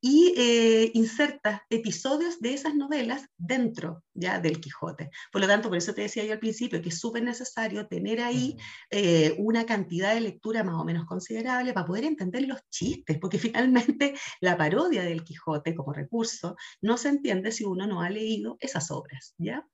y 0.00 0.34
eh, 0.36 0.90
inserta 0.94 1.64
episodios 1.70 2.40
de 2.40 2.54
esas 2.54 2.74
novelas 2.74 3.26
dentro 3.36 4.04
ya 4.14 4.38
del 4.38 4.60
Quijote. 4.60 5.10
Por 5.32 5.40
lo 5.40 5.46
tanto, 5.46 5.68
por 5.68 5.78
eso 5.78 5.94
te 5.94 6.02
decía 6.02 6.24
yo 6.24 6.32
al 6.32 6.38
principio 6.38 6.82
que 6.82 6.90
es 6.90 7.00
súper 7.00 7.22
necesario 7.22 7.86
tener 7.86 8.20
ahí 8.20 8.56
eh, 8.90 9.34
una 9.38 9.64
cantidad 9.64 10.14
de 10.14 10.20
lectura 10.20 10.62
más 10.62 10.76
o 10.76 10.84
menos 10.84 11.06
considerable 11.06 11.72
para 11.72 11.86
poder 11.86 12.04
entender 12.04 12.46
los 12.46 12.60
chistes, 12.70 13.18
porque 13.18 13.38
finalmente 13.38 14.14
la 14.40 14.56
parodia 14.56 15.02
del 15.02 15.24
Quijote 15.24 15.74
como 15.74 15.92
recurso 15.92 16.56
no 16.82 16.98
se 16.98 17.08
entiende 17.08 17.50
si 17.50 17.64
uno 17.64 17.86
no 17.86 18.02
ha 18.02 18.10
leído 18.10 18.56
esas 18.60 18.90
obras, 18.90 19.34
¿ya? 19.38 19.66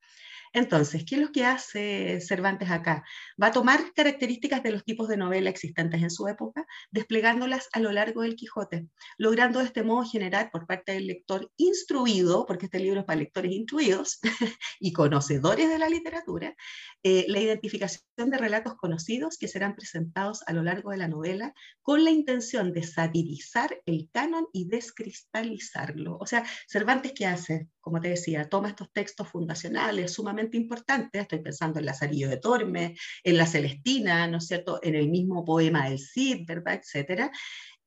Entonces, 0.54 1.04
¿qué 1.06 1.14
es 1.14 1.20
lo 1.22 1.32
que 1.32 1.46
hace 1.46 2.20
Cervantes 2.20 2.70
acá? 2.70 3.04
Va 3.42 3.46
a 3.46 3.52
tomar 3.52 3.80
características 3.94 4.62
de 4.62 4.72
los 4.72 4.84
tipos 4.84 5.08
de 5.08 5.16
novela 5.16 5.48
existentes 5.48 6.02
en 6.02 6.10
su 6.10 6.28
época, 6.28 6.66
desplegándolas 6.90 7.68
a 7.72 7.80
lo 7.80 7.90
largo 7.90 8.20
del 8.20 8.36
Quijote, 8.36 8.86
logrando 9.16 9.60
de 9.60 9.64
este 9.64 9.82
modo 9.82 10.04
generar 10.04 10.50
por 10.50 10.66
parte 10.66 10.92
del 10.92 11.06
lector 11.06 11.50
instruido, 11.56 12.44
porque 12.44 12.66
este 12.66 12.80
libro 12.80 13.00
es 13.00 13.06
para 13.06 13.20
lectores 13.20 13.50
instruidos 13.50 14.20
y 14.78 14.92
conocedores 14.92 15.70
de 15.70 15.78
la 15.78 15.88
literatura, 15.88 16.54
eh, 17.02 17.24
la 17.28 17.40
identificación 17.40 18.02
de 18.16 18.36
relatos 18.36 18.74
conocidos 18.74 19.38
que 19.38 19.48
serán 19.48 19.74
presentados 19.74 20.42
a 20.46 20.52
lo 20.52 20.62
largo 20.62 20.90
de 20.90 20.98
la 20.98 21.08
novela 21.08 21.54
con 21.80 22.04
la 22.04 22.10
intención 22.10 22.72
de 22.72 22.82
satirizar 22.82 23.80
el 23.86 24.10
canon 24.12 24.46
y 24.52 24.68
descristalizarlo. 24.68 26.18
O 26.18 26.26
sea, 26.26 26.44
Cervantes, 26.68 27.12
¿qué 27.14 27.24
hace? 27.24 27.68
Como 27.80 28.00
te 28.00 28.10
decía, 28.10 28.48
toma 28.48 28.68
estos 28.68 28.92
textos 28.92 29.28
fundacionales 29.28 30.12
sumamente 30.12 30.41
importante, 30.50 31.20
estoy 31.20 31.40
pensando 31.40 31.78
en 31.78 31.86
Lazarillo 31.86 32.28
de 32.28 32.36
Tormes, 32.38 32.98
en 33.24 33.36
La 33.36 33.46
Celestina, 33.46 34.26
¿no 34.26 34.38
es 34.38 34.46
cierto?, 34.46 34.80
en 34.82 34.94
el 34.94 35.08
mismo 35.08 35.44
poema 35.44 35.88
del 35.88 35.98
Cid, 35.98 36.46
¿verdad?, 36.46 36.80
etcétera, 36.82 37.30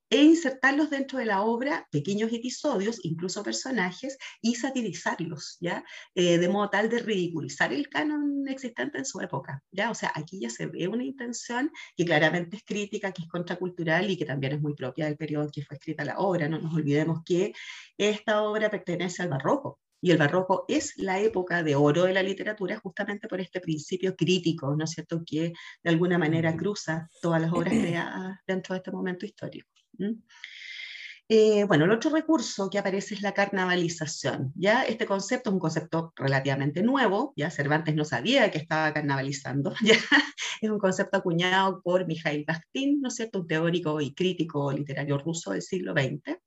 e 0.09 0.21
insertarlos 0.21 0.89
dentro 0.91 1.17
de 1.17 1.25
la 1.25 1.41
obra, 1.41 1.87
pequeños 1.91 2.31
episodios, 2.31 2.99
incluso 3.03 3.43
personajes, 3.43 4.17
y 4.41 4.55
satirizarlos, 4.55 5.57
¿ya? 5.59 5.83
Eh, 6.13 6.37
de 6.37 6.47
modo 6.47 6.69
tal 6.69 6.89
de 6.89 6.99
ridiculizar 6.99 7.73
el 7.73 7.89
canon 7.89 8.47
existente 8.47 8.99
en 8.99 9.05
su 9.05 9.19
época, 9.19 9.63
¿ya? 9.71 9.89
O 9.89 9.95
sea, 9.95 10.11
aquí 10.13 10.39
ya 10.39 10.49
se 10.49 10.67
ve 10.67 10.87
una 10.87 11.03
intención 11.03 11.71
que 11.97 12.05
claramente 12.05 12.57
es 12.57 12.63
crítica, 12.63 13.11
que 13.11 13.23
es 13.23 13.27
contracultural 13.27 14.09
y 14.09 14.17
que 14.17 14.25
también 14.25 14.53
es 14.53 14.61
muy 14.61 14.75
propia 14.75 15.05
del 15.05 15.17
periodo 15.17 15.45
en 15.45 15.51
que 15.51 15.63
fue 15.63 15.75
escrita 15.77 16.05
la 16.05 16.19
obra. 16.19 16.47
No 16.47 16.59
nos 16.59 16.73
olvidemos 16.73 17.23
que 17.25 17.53
esta 17.97 18.43
obra 18.43 18.69
pertenece 18.69 19.23
al 19.23 19.29
barroco, 19.29 19.79
y 20.01 20.12
el 20.12 20.17
barroco 20.17 20.65
es 20.67 20.93
la 20.97 21.19
época 21.19 21.63
de 21.63 21.75
oro 21.75 22.03
de 22.03 22.13
la 22.13 22.23
literatura 22.23 22.79
justamente 22.79 23.27
por 23.27 23.41
este 23.41 23.60
principio 23.60 24.15
crítico, 24.15 24.75
¿no 24.75 24.84
es 24.84 24.91
cierto?, 24.91 25.23
que 25.25 25.53
de 25.84 25.89
alguna 25.89 26.17
manera 26.17 26.55
cruza 26.55 27.10
todas 27.21 27.41
las 27.41 27.51
obras 27.51 27.73
creadas 27.81 28.39
dentro 28.45 28.73
de 28.73 28.79
este 28.79 28.91
momento 28.91 29.25
histórico. 29.25 29.69
Eh, 31.27 31.63
bueno, 31.63 31.86
el 31.86 31.91
otro 31.91 32.12
recurso 32.12 32.69
que 32.69 32.77
aparece 32.77 33.15
es 33.15 33.21
la 33.23 33.34
carnavalización. 33.34 34.53
¿ya? 34.55 34.84
Este 34.84 35.08
concepto 35.08 35.49
es 35.49 35.53
un 35.55 35.60
concepto 35.60 36.13
relativamente 36.15 36.84
nuevo, 36.84 37.34
ya 37.36 37.49
Cervantes 37.49 37.95
no 37.95 38.05
sabía 38.05 38.51
que 38.51 38.60
estaba 38.60 38.93
carnavalizando, 38.93 39.73
¿ya? 39.81 39.95
es 40.62 40.69
un 40.69 40.77
concepto 40.77 41.17
acuñado 41.17 41.81
por 41.81 42.05
Mikhail 42.05 42.45
Bakhtin, 42.47 43.01
¿no 43.01 43.08
es 43.08 43.15
cierto? 43.15 43.39
un 43.39 43.47
teórico 43.47 43.99
y 44.01 44.13
crítico 44.13 44.71
literario 44.71 45.17
ruso 45.17 45.51
del 45.51 45.63
siglo 45.63 45.93
XX, 45.93 46.38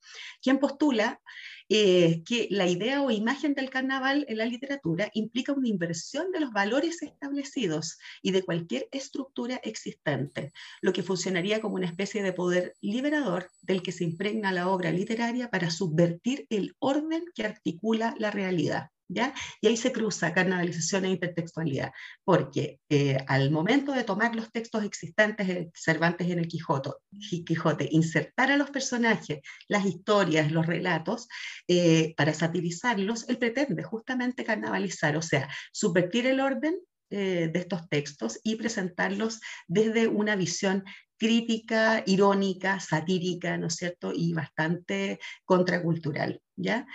quien 0.41 0.61
postula 0.61 1.21
eh, 1.69 2.23
que 2.25 2.49
la 2.51 2.67
idea 2.67 3.03
o 3.03 3.11
imagen 3.11 3.55
del 3.55 3.71
carnaval 3.71 4.25
en 4.29 4.39
la 4.39 4.47
literatura 4.47 5.11
implica 5.13 5.53
una 5.53 5.69
inversión 5.69 6.31
de 6.33 6.41
los 6.41 6.53
valores 6.53 7.03
establecidos 7.03 7.99
y 8.23 8.31
de 8.31 8.43
cualquier 8.43 8.89
estructura 8.91 9.61
existente, 9.63 10.53
lo 10.81 10.93
que 10.93 11.03
funcionaría 11.03 11.61
como 11.61 11.75
una 11.75 11.87
especie 11.87 12.23
de 12.23 12.33
poder 12.33 12.75
liberador 12.81 13.51
del 13.61 13.83
que 13.83 13.93
se 13.93 14.05
impregna 14.05 14.53
la 14.53 14.69
obra 14.69 14.91
literaria 14.91 15.51
para 15.51 15.71
subvertir 15.71 16.47
el 16.51 16.75
orden 16.79 17.25
que 17.35 17.45
articula 17.45 18.15
la 18.19 18.31
realidad. 18.31 18.91
Y 19.09 19.67
ahí 19.67 19.77
se 19.77 19.93
cruza 19.93 20.35
carnavalización 20.35 21.07
e 21.07 21.11
intertextualidad, 21.11 21.93
porque 22.25 22.81
eh, 22.89 23.19
al 23.27 23.51
momento 23.51 23.93
de 23.93 24.05
tomar 24.05 24.35
los 24.35 24.53
textos 24.53 24.85
existentes 24.85 25.47
de 25.47 25.71
Cervantes 25.75 26.31
en 26.31 26.39
el 26.39 26.49
Quijote 26.49 27.89
insertar 27.91 28.51
a 28.51 28.57
los 28.57 28.71
personajes, 28.71 29.41
las 29.67 29.87
historias, 29.87 30.53
los 30.53 30.67
relatos, 30.67 31.29
eh, 31.67 32.15
para 32.17 32.35
satirizarlos, 32.35 33.29
él 33.29 33.39
pretende 33.39 33.83
justamente 33.83 34.45
carnavalizar, 34.45 35.17
o 35.17 35.23
sea, 35.23 35.49
subvertir 35.73 36.27
el 36.27 36.41
orden 36.41 36.79
eh, 37.11 37.51
de 37.53 37.59
estos 37.59 37.89
textos 37.89 38.39
y 38.43 38.57
presentarlos 38.57 39.41
desde 39.67 40.09
una 40.09 40.37
visión 40.37 40.85
crítica, 41.19 42.03
irónica, 42.07 42.81
satírica, 42.81 43.59
¿no 43.59 43.67
es 43.67 43.77
cierto? 43.77 44.13
Y 44.15 44.33
bastante 44.33 45.19
contracultural, 45.45 46.41
¿ya? 46.57 46.87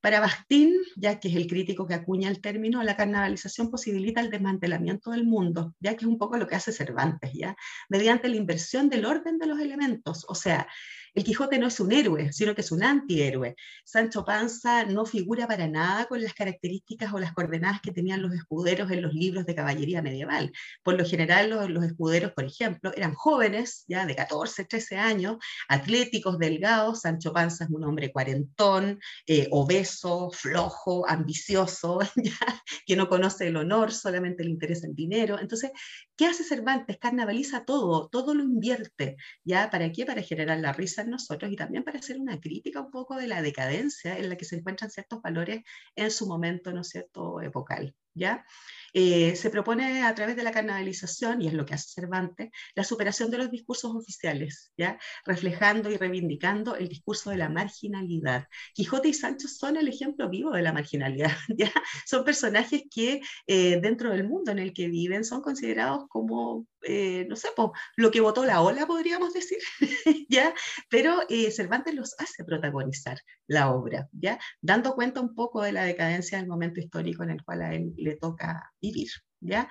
Para 0.00 0.20
Bastín, 0.20 0.74
ya 0.96 1.20
que 1.20 1.28
es 1.28 1.36
el 1.36 1.46
crítico 1.46 1.86
que 1.86 1.94
acuña 1.94 2.30
el 2.30 2.40
término, 2.40 2.82
la 2.82 2.96
carnavalización 2.96 3.70
posibilita 3.70 4.20
el 4.20 4.30
desmantelamiento 4.30 5.10
del 5.10 5.24
mundo, 5.24 5.74
ya 5.78 5.94
que 5.94 6.04
es 6.04 6.10
un 6.10 6.18
poco 6.18 6.38
lo 6.38 6.46
que 6.46 6.56
hace 6.56 6.72
Cervantes, 6.72 7.32
¿ya? 7.34 7.54
Mediante 7.88 8.28
la 8.28 8.36
inversión 8.36 8.88
del 8.88 9.04
orden 9.04 9.38
de 9.38 9.46
los 9.46 9.60
elementos, 9.60 10.24
o 10.28 10.34
sea, 10.34 10.66
el 11.14 11.24
Quijote 11.24 11.58
no 11.58 11.66
es 11.66 11.80
un 11.80 11.92
héroe, 11.92 12.32
sino 12.32 12.54
que 12.54 12.60
es 12.60 12.72
un 12.72 12.82
antihéroe. 12.82 13.56
Sancho 13.84 14.24
Panza 14.24 14.84
no 14.84 15.04
figura 15.06 15.46
para 15.46 15.66
nada 15.66 16.06
con 16.06 16.22
las 16.22 16.34
características 16.34 17.12
o 17.12 17.18
las 17.18 17.32
coordenadas 17.32 17.80
que 17.80 17.92
tenían 17.92 18.22
los 18.22 18.32
escuderos 18.32 18.90
en 18.90 19.02
los 19.02 19.12
libros 19.14 19.46
de 19.46 19.54
caballería 19.54 20.02
medieval. 20.02 20.52
Por 20.82 20.98
lo 20.98 21.04
general, 21.04 21.50
los, 21.50 21.84
escuderos, 21.84 22.32
por 22.32 22.44
ejemplo, 22.44 22.92
eran 22.94 23.14
jóvenes, 23.14 23.84
ya 23.88 24.06
de 24.06 24.14
14, 24.14 24.64
13 24.64 24.96
años, 24.96 25.36
atléticos, 25.68 26.38
delgados. 26.38 27.00
Sancho 27.00 27.32
Panza 27.32 27.64
es 27.64 27.70
un 27.70 27.84
hombre 27.84 28.12
cuarentón, 28.12 29.00
eh, 29.26 29.48
obeso, 29.50 30.30
flojo, 30.32 31.08
ambicioso, 31.08 31.98
que 32.86 32.96
no 32.96 33.08
conoce 33.08 33.48
el 33.48 33.56
honor, 33.56 33.92
solamente 33.92 34.44
le 34.44 34.50
interesa 34.50 34.86
el 34.86 34.94
dinero. 34.94 35.38
Entonces, 35.38 35.70
¿qué 36.20 36.26
hace 36.26 36.44
Cervantes? 36.44 36.98
Carnavaliza 36.98 37.64
todo, 37.64 38.08
todo 38.10 38.34
lo 38.34 38.42
invierte. 38.44 39.16
¿Ya? 39.42 39.70
¿Para 39.70 39.90
qué? 39.90 40.04
Para 40.04 40.20
generar 40.22 40.60
la 40.60 40.74
risa 40.74 41.02
nosotros 41.04 41.50
y 41.50 41.56
también 41.56 41.82
para 41.84 41.98
hacer 42.00 42.20
una 42.20 42.38
crítica 42.40 42.82
un 42.82 42.90
poco 42.90 43.16
de 43.16 43.26
la 43.26 43.40
decadencia 43.42 44.18
en 44.18 44.28
la 44.28 44.36
que 44.36 44.44
se 44.44 44.56
encuentran 44.56 44.90
ciertos 44.90 45.22
valores 45.22 45.62
en 45.96 46.10
su 46.10 46.26
momento, 46.26 46.72
¿no 46.72 46.82
es 46.82 46.88
cierto?, 46.90 47.40
epocal. 47.40 47.96
Eh, 48.92 49.36
se 49.36 49.50
propone 49.50 50.02
a 50.02 50.14
través 50.14 50.36
de 50.36 50.42
la 50.42 50.50
carnavalización, 50.52 51.42
y 51.42 51.48
es 51.48 51.54
lo 51.54 51.64
que 51.64 51.74
hace 51.74 52.00
Cervantes, 52.00 52.50
la 52.74 52.84
superación 52.84 53.30
de 53.30 53.38
los 53.38 53.50
discursos 53.50 53.94
oficiales, 53.94 54.72
¿ya? 54.76 54.98
reflejando 55.24 55.90
y 55.90 55.96
reivindicando 55.96 56.74
el 56.76 56.88
discurso 56.88 57.30
de 57.30 57.36
la 57.36 57.48
marginalidad. 57.48 58.46
Quijote 58.74 59.08
y 59.08 59.14
Sancho 59.14 59.48
son 59.48 59.76
el 59.76 59.88
ejemplo 59.88 60.28
vivo 60.28 60.50
de 60.52 60.62
la 60.62 60.72
marginalidad. 60.72 61.32
Son 62.06 62.24
personajes 62.24 62.82
que 62.90 63.20
eh, 63.46 63.80
dentro 63.80 64.10
del 64.10 64.26
mundo 64.28 64.50
en 64.50 64.58
el 64.58 64.72
que 64.72 64.88
viven 64.88 65.24
son 65.24 65.42
considerados 65.42 66.06
como, 66.08 66.66
eh, 66.82 67.26
no 67.28 67.36
sé, 67.36 67.48
lo 67.96 68.10
que 68.10 68.20
votó 68.20 68.44
la 68.44 68.62
ola, 68.62 68.86
podríamos 68.86 69.32
decir, 69.32 69.58
¿ya? 70.28 70.54
pero 70.88 71.20
Cervantes 71.50 71.94
los 71.94 72.14
hace 72.18 72.44
protagonizar 72.44 73.18
la 73.46 73.70
obra, 73.70 74.08
¿ya? 74.12 74.38
dando 74.60 74.94
cuenta 74.94 75.20
un 75.20 75.34
poco 75.34 75.62
de 75.62 75.72
la 75.72 75.84
decadencia 75.84 76.38
del 76.38 76.46
momento 76.46 76.80
histórico 76.80 77.22
en 77.22 77.30
el 77.30 77.42
cual 77.42 77.62
a 77.62 77.74
él 77.74 77.92
le 77.96 78.16
toca 78.16 78.72
vivir. 78.80 79.10
¿ya? 79.40 79.68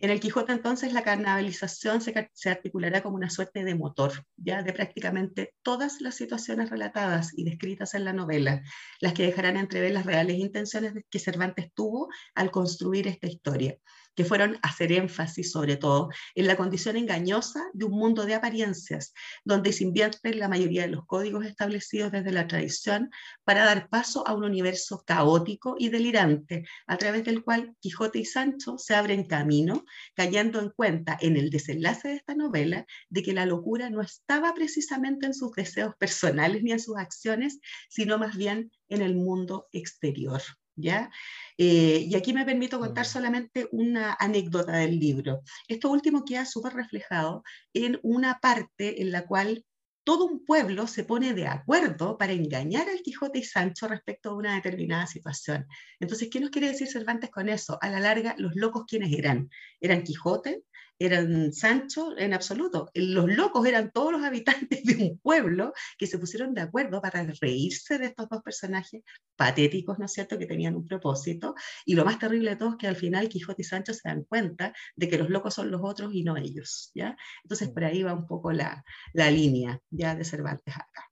En 0.00 0.10
el 0.10 0.20
Quijote 0.20 0.52
entonces 0.52 0.92
la 0.92 1.04
carnavalización 1.04 2.00
se, 2.00 2.30
se, 2.32 2.50
articulará 2.50 3.02
como 3.02 3.16
una 3.16 3.30
suerte 3.30 3.64
de 3.64 3.74
motor 3.74 4.12
¿ya? 4.36 4.62
de 4.62 4.72
prácticamente 4.72 5.54
todas 5.62 6.00
las 6.00 6.16
situaciones 6.16 6.70
relatadas 6.70 7.30
y 7.36 7.44
descritas 7.44 7.94
en 7.94 8.04
la 8.04 8.12
novela, 8.12 8.62
las 9.00 9.12
que 9.12 9.24
dejarán 9.24 9.56
entrever 9.56 9.92
las 9.92 10.06
reales 10.06 10.38
intenciones 10.38 10.94
que 11.08 11.18
Cervantes 11.18 11.72
tuvo 11.74 12.08
al 12.34 12.50
construir 12.50 13.06
esta 13.08 13.28
historia. 13.28 13.76
Que 14.14 14.24
fueron 14.24 14.58
hacer 14.62 14.92
énfasis 14.92 15.52
sobre 15.52 15.76
todo 15.76 16.08
en 16.34 16.46
la 16.46 16.56
condición 16.56 16.96
engañosa 16.96 17.64
de 17.72 17.84
un 17.84 17.92
mundo 17.92 18.24
de 18.24 18.34
apariencias, 18.34 19.12
donde 19.44 19.72
se 19.72 19.84
invierten 19.84 20.38
la 20.38 20.48
mayoría 20.48 20.82
de 20.82 20.88
los 20.88 21.06
códigos 21.06 21.46
establecidos 21.46 22.12
desde 22.12 22.32
la 22.32 22.46
tradición 22.46 23.10
para 23.44 23.64
dar 23.64 23.88
paso 23.88 24.26
a 24.26 24.34
un 24.34 24.44
universo 24.44 25.02
caótico 25.06 25.76
y 25.78 25.88
delirante, 25.88 26.64
a 26.86 26.96
través 26.96 27.24
del 27.24 27.42
cual 27.42 27.74
Quijote 27.80 28.18
y 28.20 28.24
Sancho 28.24 28.78
se 28.78 28.94
abren 28.94 29.24
camino, 29.24 29.84
cayendo 30.14 30.60
en 30.60 30.70
cuenta 30.70 31.16
en 31.20 31.36
el 31.36 31.50
desenlace 31.50 32.08
de 32.08 32.16
esta 32.16 32.34
novela 32.34 32.86
de 33.08 33.22
que 33.22 33.32
la 33.32 33.46
locura 33.46 33.90
no 33.90 34.00
estaba 34.00 34.54
precisamente 34.54 35.26
en 35.26 35.34
sus 35.34 35.52
deseos 35.52 35.94
personales 35.96 36.62
ni 36.62 36.72
en 36.72 36.80
sus 36.80 36.96
acciones, 36.96 37.60
sino 37.88 38.18
más 38.18 38.36
bien 38.36 38.70
en 38.88 39.02
el 39.02 39.14
mundo 39.14 39.68
exterior. 39.72 40.42
¿Ya? 40.74 41.10
Eh, 41.58 42.06
y 42.08 42.14
aquí 42.14 42.32
me 42.32 42.44
permito 42.44 42.78
contar 42.78 43.04
solamente 43.04 43.68
una 43.72 44.16
anécdota 44.18 44.72
del 44.72 44.98
libro. 44.98 45.42
Esto 45.68 45.90
último 45.90 46.24
queda 46.24 46.46
súper 46.46 46.72
reflejado 46.74 47.42
en 47.74 48.00
una 48.02 48.38
parte 48.40 49.02
en 49.02 49.12
la 49.12 49.26
cual 49.26 49.64
todo 50.04 50.24
un 50.24 50.44
pueblo 50.44 50.86
se 50.86 51.04
pone 51.04 51.32
de 51.34 51.46
acuerdo 51.46 52.18
para 52.18 52.32
engañar 52.32 52.88
al 52.88 53.02
Quijote 53.02 53.38
y 53.38 53.44
Sancho 53.44 53.86
respecto 53.86 54.30
a 54.30 54.34
una 54.34 54.54
determinada 54.54 55.06
situación. 55.06 55.66
Entonces, 56.00 56.28
¿qué 56.30 56.40
nos 56.40 56.50
quiere 56.50 56.68
decir 56.68 56.88
Cervantes 56.88 57.30
con 57.30 57.48
eso? 57.48 57.78
A 57.80 57.88
la 57.88 58.00
larga, 58.00 58.34
los 58.38 58.54
locos, 58.56 58.84
¿quiénes 58.86 59.12
eran? 59.16 59.48
¿Eran 59.80 60.02
Quijote? 60.02 60.64
Eran 61.06 61.52
Sancho 61.52 62.16
en 62.16 62.34
absoluto. 62.34 62.90
Los 62.94 63.28
locos 63.34 63.66
eran 63.66 63.90
todos 63.90 64.12
los 64.12 64.22
habitantes 64.22 64.84
de 64.84 64.96
un 65.04 65.18
pueblo 65.18 65.72
que 65.98 66.06
se 66.06 66.18
pusieron 66.18 66.54
de 66.54 66.62
acuerdo 66.62 67.00
para 67.00 67.24
reírse 67.40 67.98
de 67.98 68.06
estos 68.06 68.28
dos 68.28 68.42
personajes 68.42 69.02
patéticos, 69.36 69.98
¿no 69.98 70.06
es 70.06 70.12
cierto?, 70.12 70.38
que 70.38 70.46
tenían 70.46 70.76
un 70.76 70.86
propósito. 70.86 71.54
Y 71.84 71.94
lo 71.94 72.04
más 72.04 72.18
terrible 72.18 72.50
de 72.50 72.56
todo 72.56 72.70
es 72.70 72.76
que 72.76 72.86
al 72.86 72.96
final 72.96 73.28
Quijote 73.28 73.62
y 73.62 73.64
Sancho 73.64 73.94
se 73.94 74.08
dan 74.08 74.24
cuenta 74.24 74.72
de 74.96 75.08
que 75.08 75.18
los 75.18 75.30
locos 75.30 75.54
son 75.54 75.70
los 75.70 75.80
otros 75.82 76.14
y 76.14 76.22
no 76.22 76.36
ellos, 76.36 76.90
¿ya? 76.94 77.16
Entonces 77.44 77.68
por 77.70 77.84
ahí 77.84 78.02
va 78.02 78.14
un 78.14 78.26
poco 78.26 78.52
la, 78.52 78.84
la 79.12 79.30
línea 79.30 79.80
ya 79.90 80.14
de 80.14 80.24
Cervantes 80.24 80.74
acá. 80.74 81.08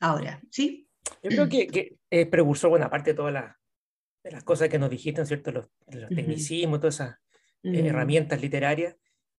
Ahora, 0.00 0.40
¿sí? 0.50 0.88
Yo 1.22 1.30
creo 1.30 1.48
que, 1.48 1.66
que 1.66 1.96
es 2.10 2.26
precursor 2.28 2.70
buena 2.70 2.90
parte 2.90 3.10
de 3.10 3.16
todas 3.16 3.32
las, 3.32 3.56
de 4.22 4.30
las 4.30 4.44
cosas 4.44 4.68
que 4.68 4.78
nos 4.78 4.90
dijiste, 4.90 5.20
¿no 5.20 5.22
es 5.22 5.28
cierto? 5.28 5.52
Los, 5.52 5.66
los 5.88 6.08
tecnicismos, 6.10 6.80
todas 6.80 6.96
esas 6.96 7.16
eh, 7.64 7.86
herramientas 7.86 8.40
literarias, 8.40 8.96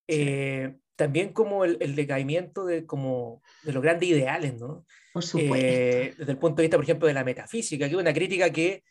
eh, 0.07 0.75
también 0.95 1.31
como 1.31 1.63
el, 1.63 1.77
el, 1.79 1.95
decaimiento 1.95 2.65
de, 2.65 2.85
como, 2.85 3.41
de 3.63 3.71
los 3.71 3.81
grandes 3.81 4.09
ideales, 4.09 4.59
¿no? 4.59 4.85
Por 5.13 5.23
supuesto. 5.23 5.55
Eh, 5.55 6.13
desde 6.17 6.31
el 6.31 6.37
punto 6.37 6.57
de 6.57 6.63
vista, 6.63 6.77
por 6.77 6.83
ejemplo, 6.83 7.07
de 7.07 7.13
la 7.13 7.23
metafísica, 7.23 7.87
que 7.87 7.95
es 7.95 8.01
una 8.01 8.13
crítica 8.13 8.49
que, 8.51 8.83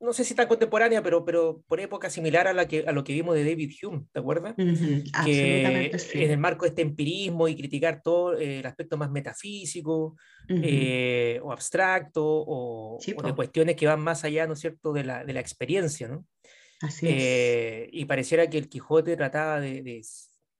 no 0.00 0.12
sé 0.12 0.24
si 0.24 0.34
tan 0.34 0.48
contemporánea, 0.48 1.02
pero, 1.02 1.24
pero 1.24 1.62
por 1.68 1.78
época 1.80 2.10
similar 2.10 2.48
a, 2.48 2.52
la 2.52 2.66
que, 2.66 2.84
a 2.86 2.92
lo 2.92 3.04
que 3.04 3.12
vimos 3.12 3.34
de 3.34 3.44
David 3.44 3.72
Hume, 3.82 4.06
¿te 4.12 4.18
acuerdas? 4.18 4.54
Que 5.24 5.92
en 6.14 6.30
el 6.30 6.38
marco 6.38 6.64
de 6.64 6.70
este 6.70 6.82
empirismo 6.82 7.46
y 7.46 7.56
criticar 7.56 8.02
todo 8.02 8.36
el 8.36 8.66
aspecto 8.66 8.96
más 8.96 9.10
metafísico 9.10 10.16
o 10.48 11.52
abstracto 11.52 12.24
o, 12.24 12.96
o, 12.96 13.22
de 13.22 13.34
cuestiones 13.34 13.76
que 13.76 13.86
van 13.86 14.00
más 14.00 14.24
allá, 14.24 14.46
¿no 14.46 14.54
es 14.54 14.60
cierto?, 14.60 14.92
de 14.92 15.04
la, 15.04 15.24
de 15.24 15.32
la 15.32 15.40
experiencia, 15.40 16.08
¿no? 16.08 16.24
Así 16.80 17.06
eh, 17.08 17.88
y 17.92 18.04
pareciera 18.04 18.48
que 18.48 18.58
el 18.58 18.68
Quijote 18.68 19.16
trataba 19.16 19.60
de, 19.60 19.82
de, 19.82 20.02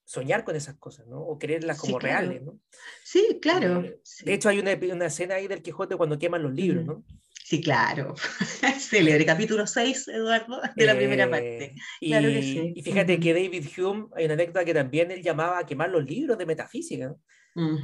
soñar 0.04 0.42
con 0.42 0.56
esas 0.56 0.76
cosas, 0.76 1.06
¿no? 1.06 1.20
O 1.20 1.38
creerlas 1.38 1.78
como 1.78 1.98
sí, 1.98 2.00
claro. 2.00 2.26
reales, 2.26 2.42
¿no? 2.42 2.58
Sí, 3.04 3.38
claro. 3.42 3.82
Eh, 3.82 4.00
sí. 4.02 4.24
De 4.24 4.34
hecho, 4.34 4.48
hay 4.48 4.58
una, 4.58 4.72
una, 4.94 5.06
escena 5.06 5.34
ahí 5.34 5.46
del 5.46 5.62
Quijote 5.62 5.96
cuando 5.96 6.18
queman 6.18 6.42
los 6.42 6.54
libros, 6.54 6.84
¿no? 6.84 7.04
Sí, 7.44 7.60
claro. 7.60 8.14
Célebre, 8.78 9.26
capítulo 9.26 9.66
6, 9.66 10.08
Eduardo, 10.08 10.60
de 10.74 10.86
la 10.86 10.92
eh, 10.92 10.96
primera 10.96 11.30
parte. 11.30 11.74
Y, 12.00 12.08
Claro 12.10 12.28
que 12.28 12.42
sí. 12.42 12.72
y 12.74 12.82
fíjate 12.82 13.20
que 13.20 13.34
David 13.34 13.66
Hume, 13.76 14.06
hay 14.16 14.24
una 14.24 14.34
anécdota 14.34 14.64
que 14.64 14.74
también 14.74 15.10
él 15.10 15.22
llamaba 15.22 15.58
a 15.58 15.66
quemar 15.66 15.90
los 15.90 16.04
libros 16.04 16.38
de 16.38 16.46
metafísica, 16.46 17.08
¿no? 17.08 17.20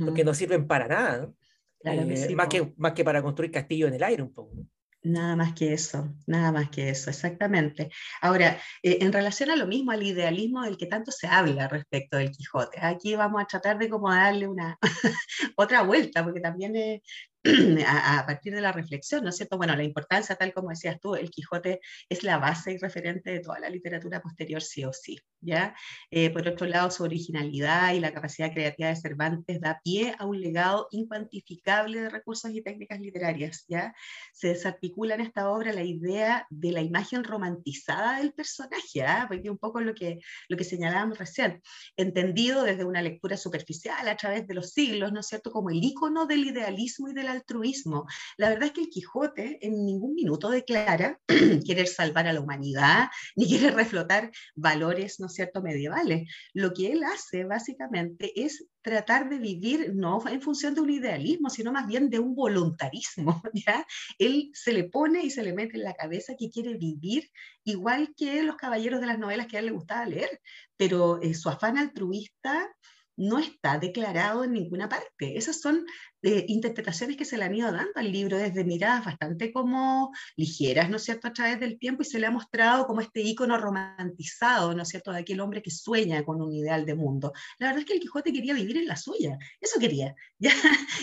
Porque 0.04 0.24
no 0.24 0.32
sirven 0.34 0.66
para 0.66 0.88
nada, 0.88 1.18
¿no? 1.18 1.36
Claro 1.80 2.08
que 2.08 2.14
Eh, 2.14 2.16
sí, 2.16 2.34
más, 2.34 2.48
que, 2.48 2.72
más 2.78 2.92
que 2.92 3.04
para 3.04 3.22
construir 3.22 3.50
castillos 3.50 3.88
en 3.88 3.96
el 3.96 4.02
aire 4.02 4.22
un 4.22 4.32
poco. 4.32 4.54
¿no? 4.54 4.66
Nada 5.04 5.36
más 5.36 5.52
que 5.52 5.74
eso, 5.74 6.08
nada 6.26 6.50
más 6.50 6.70
que 6.70 6.88
eso, 6.88 7.10
exactamente. 7.10 7.90
Ahora, 8.22 8.58
eh, 8.82 8.98
en 9.02 9.12
relación 9.12 9.50
a 9.50 9.56
lo 9.56 9.66
mismo, 9.66 9.90
al 9.90 10.02
idealismo 10.02 10.62
del 10.62 10.78
que 10.78 10.86
tanto 10.86 11.10
se 11.10 11.26
habla 11.26 11.68
respecto 11.68 12.16
del 12.16 12.30
Quijote, 12.30 12.78
aquí 12.80 13.14
vamos 13.14 13.42
a 13.42 13.46
tratar 13.46 13.78
de 13.78 13.90
como 13.90 14.10
darle 14.10 14.48
una 14.48 14.78
otra 15.56 15.82
vuelta, 15.82 16.24
porque 16.24 16.40
también 16.40 16.74
es 16.76 17.02
a, 17.86 18.20
a 18.20 18.26
partir 18.26 18.54
de 18.54 18.60
la 18.60 18.72
reflexión, 18.72 19.22
¿no 19.22 19.30
es 19.30 19.36
cierto? 19.36 19.56
Bueno, 19.56 19.76
la 19.76 19.84
importancia, 19.84 20.36
tal 20.36 20.52
como 20.52 20.70
decías 20.70 20.98
tú, 21.00 21.14
el 21.14 21.30
Quijote 21.30 21.80
es 22.08 22.22
la 22.22 22.38
base 22.38 22.72
y 22.72 22.78
referente 22.78 23.30
de 23.30 23.40
toda 23.40 23.60
la 23.60 23.68
literatura 23.68 24.22
posterior, 24.22 24.62
sí 24.62 24.84
o 24.84 24.92
sí, 24.92 25.18
¿ya? 25.40 25.74
Eh, 26.10 26.30
por 26.30 26.46
otro 26.48 26.66
lado, 26.66 26.90
su 26.90 27.02
originalidad 27.02 27.92
y 27.92 28.00
la 28.00 28.12
capacidad 28.14 28.52
creativa 28.52 28.88
de 28.88 28.96
Cervantes 28.96 29.60
da 29.60 29.80
pie 29.84 30.14
a 30.18 30.24
un 30.26 30.40
legado 30.40 30.88
incuantificable 30.90 32.00
de 32.00 32.08
recursos 32.08 32.50
y 32.50 32.62
técnicas 32.62 33.00
literarias, 33.00 33.64
¿ya? 33.68 33.94
Se 34.32 34.48
desarticula 34.48 35.14
en 35.14 35.20
esta 35.20 35.50
obra 35.50 35.72
la 35.72 35.82
idea 35.82 36.46
de 36.50 36.72
la 36.72 36.80
imagen 36.80 37.24
romantizada 37.24 38.18
del 38.18 38.32
personaje, 38.32 39.02
¿ah? 39.02 39.26
porque 39.28 39.50
un 39.50 39.58
poco 39.58 39.80
lo 39.80 39.94
que, 39.94 40.18
lo 40.48 40.56
que 40.56 40.64
señalábamos 40.64 41.18
recién, 41.18 41.62
entendido 41.96 42.62
desde 42.62 42.84
una 42.84 43.02
lectura 43.02 43.36
superficial 43.36 44.08
a 44.08 44.16
través 44.16 44.46
de 44.46 44.54
los 44.54 44.70
siglos, 44.70 45.12
¿no 45.12 45.20
es 45.20 45.26
cierto?, 45.26 45.50
como 45.50 45.70
el 45.70 45.82
icono 45.82 46.26
del 46.26 46.46
idealismo 46.46 47.08
y 47.08 47.14
del 47.14 47.28
altruismo. 47.34 48.06
La 48.36 48.48
verdad 48.48 48.66
es 48.66 48.72
que 48.72 48.82
el 48.82 48.88
Quijote 48.88 49.58
en 49.60 49.84
ningún 49.84 50.14
minuto 50.14 50.50
declara 50.50 51.20
querer 51.66 51.86
salvar 51.86 52.26
a 52.26 52.32
la 52.32 52.40
humanidad, 52.40 53.08
ni 53.36 53.46
quiere 53.46 53.70
reflotar 53.70 54.30
valores, 54.54 55.20
¿no 55.20 55.28
cierto?, 55.28 55.62
medievales. 55.62 56.28
Lo 56.52 56.72
que 56.72 56.92
él 56.92 57.02
hace 57.04 57.44
básicamente 57.44 58.32
es 58.36 58.66
tratar 58.82 59.30
de 59.30 59.38
vivir 59.38 59.94
no 59.94 60.22
en 60.28 60.42
función 60.42 60.74
de 60.74 60.82
un 60.82 60.90
idealismo, 60.90 61.48
sino 61.48 61.72
más 61.72 61.86
bien 61.86 62.10
de 62.10 62.18
un 62.18 62.34
voluntarismo, 62.34 63.42
¿ya? 63.54 63.86
Él 64.18 64.50
se 64.52 64.72
le 64.72 64.84
pone 64.84 65.22
y 65.24 65.30
se 65.30 65.42
le 65.42 65.54
mete 65.54 65.78
en 65.78 65.84
la 65.84 65.94
cabeza 65.94 66.34
que 66.38 66.50
quiere 66.50 66.76
vivir 66.76 67.30
igual 67.64 68.14
que 68.14 68.42
los 68.42 68.56
caballeros 68.56 69.00
de 69.00 69.06
las 69.06 69.18
novelas 69.18 69.46
que 69.46 69.56
a 69.56 69.60
él 69.60 69.66
le 69.66 69.72
gustaba 69.72 70.04
leer, 70.04 70.40
pero 70.76 71.20
eh, 71.22 71.34
su 71.34 71.48
afán 71.48 71.78
altruista 71.78 72.68
no 73.16 73.38
está 73.38 73.78
declarado 73.78 74.44
en 74.44 74.52
ninguna 74.52 74.88
parte. 74.88 75.36
Esas 75.36 75.60
son 75.60 75.84
eh, 76.22 76.44
interpretaciones 76.48 77.16
que 77.16 77.24
se 77.24 77.36
le 77.36 77.44
han 77.44 77.54
ido 77.54 77.70
dando 77.70 77.92
al 77.94 78.10
libro 78.10 78.38
desde 78.38 78.64
miradas 78.64 79.04
bastante 79.04 79.52
como 79.52 80.12
ligeras, 80.36 80.90
¿no 80.90 80.96
es 80.96 81.04
cierto?, 81.04 81.28
a 81.28 81.32
través 81.32 81.60
del 81.60 81.78
tiempo 81.78 82.02
y 82.02 82.06
se 82.06 82.18
le 82.18 82.26
ha 82.26 82.30
mostrado 82.30 82.86
como 82.86 83.00
este 83.00 83.20
ícono 83.20 83.58
romantizado, 83.58 84.74
¿no 84.74 84.82
es 84.82 84.88
cierto?, 84.88 85.12
de 85.12 85.18
aquel 85.18 85.40
hombre 85.40 85.62
que 85.62 85.70
sueña 85.70 86.24
con 86.24 86.40
un 86.40 86.52
ideal 86.52 86.86
de 86.86 86.94
mundo. 86.94 87.32
La 87.58 87.66
verdad 87.66 87.80
es 87.80 87.86
que 87.86 87.92
el 87.94 88.00
Quijote 88.00 88.32
quería 88.32 88.54
vivir 88.54 88.78
en 88.78 88.86
la 88.86 88.96
suya, 88.96 89.38
eso 89.60 89.78
quería, 89.78 90.14
ya 90.38 90.52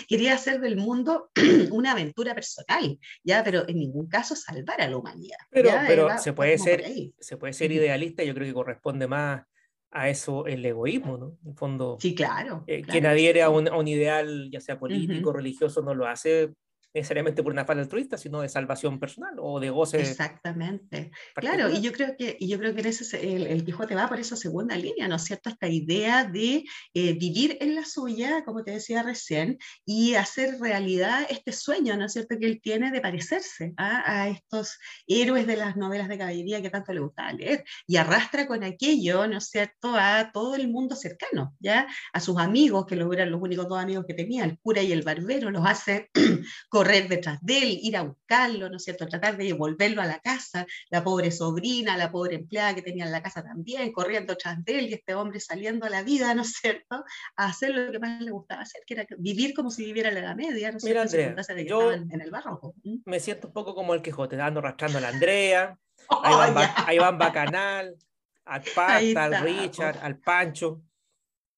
quería 0.08 0.34
hacer 0.34 0.60
del 0.60 0.76
mundo 0.76 1.30
una 1.70 1.92
aventura 1.92 2.34
personal, 2.34 2.98
ya, 3.22 3.42
pero 3.44 3.68
en 3.68 3.78
ningún 3.78 4.08
caso 4.08 4.34
salvar 4.34 4.80
a 4.80 4.88
la 4.88 4.96
humanidad. 4.96 5.38
Pero, 5.50 5.68
¿ya? 5.68 5.84
pero 5.86 6.18
se 6.18 6.32
puede 6.32 6.58
ser, 6.58 6.84
se 7.20 7.36
puede 7.36 7.52
ser 7.52 7.72
idealista, 7.72 8.24
yo 8.24 8.34
creo 8.34 8.46
que 8.46 8.54
corresponde 8.54 9.06
más 9.06 9.44
a 9.92 10.08
eso 10.08 10.46
el 10.46 10.64
egoísmo, 10.64 11.18
¿no? 11.18 11.38
En 11.44 11.50
el 11.50 11.54
fondo, 11.54 11.96
Sí, 12.00 12.14
claro. 12.14 12.64
eh, 12.66 12.76
claro 12.82 12.90
quien 12.90 13.02
que 13.02 13.08
adhiere 13.08 13.42
a 13.42 13.50
un, 13.50 13.68
a 13.68 13.76
un 13.76 13.86
ideal, 13.86 14.50
ya 14.50 14.60
sea 14.60 14.78
político, 14.78 15.32
religioso, 15.32 15.82
no 15.82 15.94
lo 15.94 16.06
hace 16.06 16.54
necesariamente 16.94 17.42
por 17.42 17.52
una 17.52 17.64
falta 17.64 17.82
altruista, 17.82 18.18
sino 18.18 18.40
de 18.40 18.48
salvación 18.48 18.98
personal 19.00 19.34
o 19.38 19.58
de 19.60 19.70
goce. 19.70 20.00
Exactamente. 20.00 21.10
Claro, 21.34 21.68
particular. 21.68 21.70
y 21.74 21.80
yo 21.80 21.92
creo 21.92 22.16
que, 22.16 22.36
y 22.38 22.48
yo 22.48 22.58
creo 22.58 22.74
que 22.74 22.80
en 22.80 22.86
ese, 22.88 23.04
se- 23.04 23.34
el, 23.36 23.46
el 23.46 23.64
Quijote 23.64 23.94
va 23.94 24.08
por 24.08 24.20
esa 24.20 24.36
segunda 24.36 24.76
línea, 24.76 25.08
¿no 25.08 25.16
es 25.16 25.24
cierto? 25.24 25.48
Esta 25.50 25.68
idea 25.68 26.24
de 26.24 26.64
eh, 26.94 27.12
vivir 27.14 27.56
en 27.60 27.74
la 27.74 27.84
suya, 27.84 28.44
como 28.44 28.62
te 28.62 28.72
decía 28.72 29.02
recién, 29.02 29.58
y 29.84 30.14
hacer 30.14 30.60
realidad 30.60 31.26
este 31.30 31.52
sueño, 31.52 31.96
¿no 31.96 32.06
es 32.06 32.12
cierto?, 32.12 32.36
que 32.38 32.46
él 32.46 32.60
tiene 32.62 32.90
de 32.90 33.00
parecerse 33.00 33.72
¿ah? 33.76 34.02
a 34.04 34.28
estos 34.28 34.78
héroes 35.06 35.46
de 35.46 35.56
las 35.56 35.76
novelas 35.76 36.08
de 36.08 36.18
caballería 36.18 36.60
que 36.62 36.70
tanto 36.70 36.92
le 36.92 37.00
gustaba 37.00 37.32
leer, 37.32 37.64
y 37.86 37.96
arrastra 37.96 38.46
con 38.46 38.64
aquello, 38.64 39.26
¿no 39.26 39.38
es 39.38 39.48
cierto?, 39.48 39.94
a 39.96 40.30
todo 40.32 40.54
el 40.54 40.68
mundo 40.68 40.96
cercano, 40.96 41.54
¿ya? 41.58 41.86
A 42.12 42.20
sus 42.20 42.38
amigos, 42.38 42.86
que 42.86 42.96
los 42.96 43.12
eran 43.12 43.30
los 43.30 43.40
únicos 43.40 43.68
dos 43.68 43.78
amigos 43.78 44.04
que 44.06 44.14
tenía, 44.14 44.44
el 44.44 44.58
cura 44.58 44.82
y 44.82 44.92
el 44.92 45.02
barbero, 45.02 45.50
los 45.50 45.66
hace 45.66 46.10
correr 46.82 47.06
detrás 47.08 47.38
de 47.42 47.58
él, 47.58 47.78
ir 47.80 47.96
a 47.96 48.02
buscarlo, 48.02 48.68
¿no 48.68 48.76
es 48.76 48.82
cierto?, 48.82 49.06
tratar 49.06 49.36
de 49.36 49.52
volverlo 49.52 50.02
a 50.02 50.06
la 50.06 50.18
casa, 50.18 50.66
la 50.90 51.04
pobre 51.04 51.30
sobrina, 51.30 51.96
la 51.96 52.10
pobre 52.10 52.34
empleada 52.34 52.74
que 52.74 52.82
tenía 52.82 53.04
en 53.04 53.12
la 53.12 53.22
casa 53.22 53.40
también, 53.42 53.92
corriendo 53.92 54.36
tras 54.36 54.64
de 54.64 54.78
él 54.80 54.88
y 54.88 54.94
este 54.94 55.14
hombre 55.14 55.38
saliendo 55.38 55.86
a 55.86 55.90
la 55.90 56.02
vida, 56.02 56.34
¿no 56.34 56.42
es 56.42 56.52
cierto?, 56.54 57.04
a 57.36 57.46
hacer 57.46 57.70
lo 57.70 57.92
que 57.92 58.00
más 58.00 58.20
le 58.20 58.32
gustaba 58.32 58.62
hacer, 58.62 58.82
que 58.84 58.94
era 58.94 59.06
vivir 59.18 59.54
como 59.54 59.70
si 59.70 59.84
viviera 59.84 60.08
en 60.08 60.16
la 60.16 60.20
Edad 60.22 60.34
Media, 60.36 60.72
¿no 60.72 60.78
es 60.78 60.84
Mira, 60.84 61.06
cierto?, 61.06 61.40
Andrea, 61.40 61.64
yo- 61.64 61.92
en 61.92 62.20
el 62.20 62.30
barroco. 62.32 62.74
Me 63.04 63.20
siento 63.20 63.46
un 63.46 63.52
poco 63.52 63.76
como 63.76 63.94
el 63.94 64.02
Quijote, 64.02 64.34
dando, 64.36 64.58
arrastrando 64.58 64.98
a 64.98 65.02
la 65.02 65.08
Andrea, 65.10 65.78
a 66.10 66.32
Iván, 66.32 66.50
Oh, 66.50 66.54
Ba- 66.54 66.74
a 66.84 66.94
Iván 66.94 67.16
Bacanal, 67.18 67.96
al 68.46 68.62
Pasta, 68.74 69.24
al 69.24 69.40
Richard, 69.44 69.98
al 70.02 70.18
Pancho, 70.18 70.82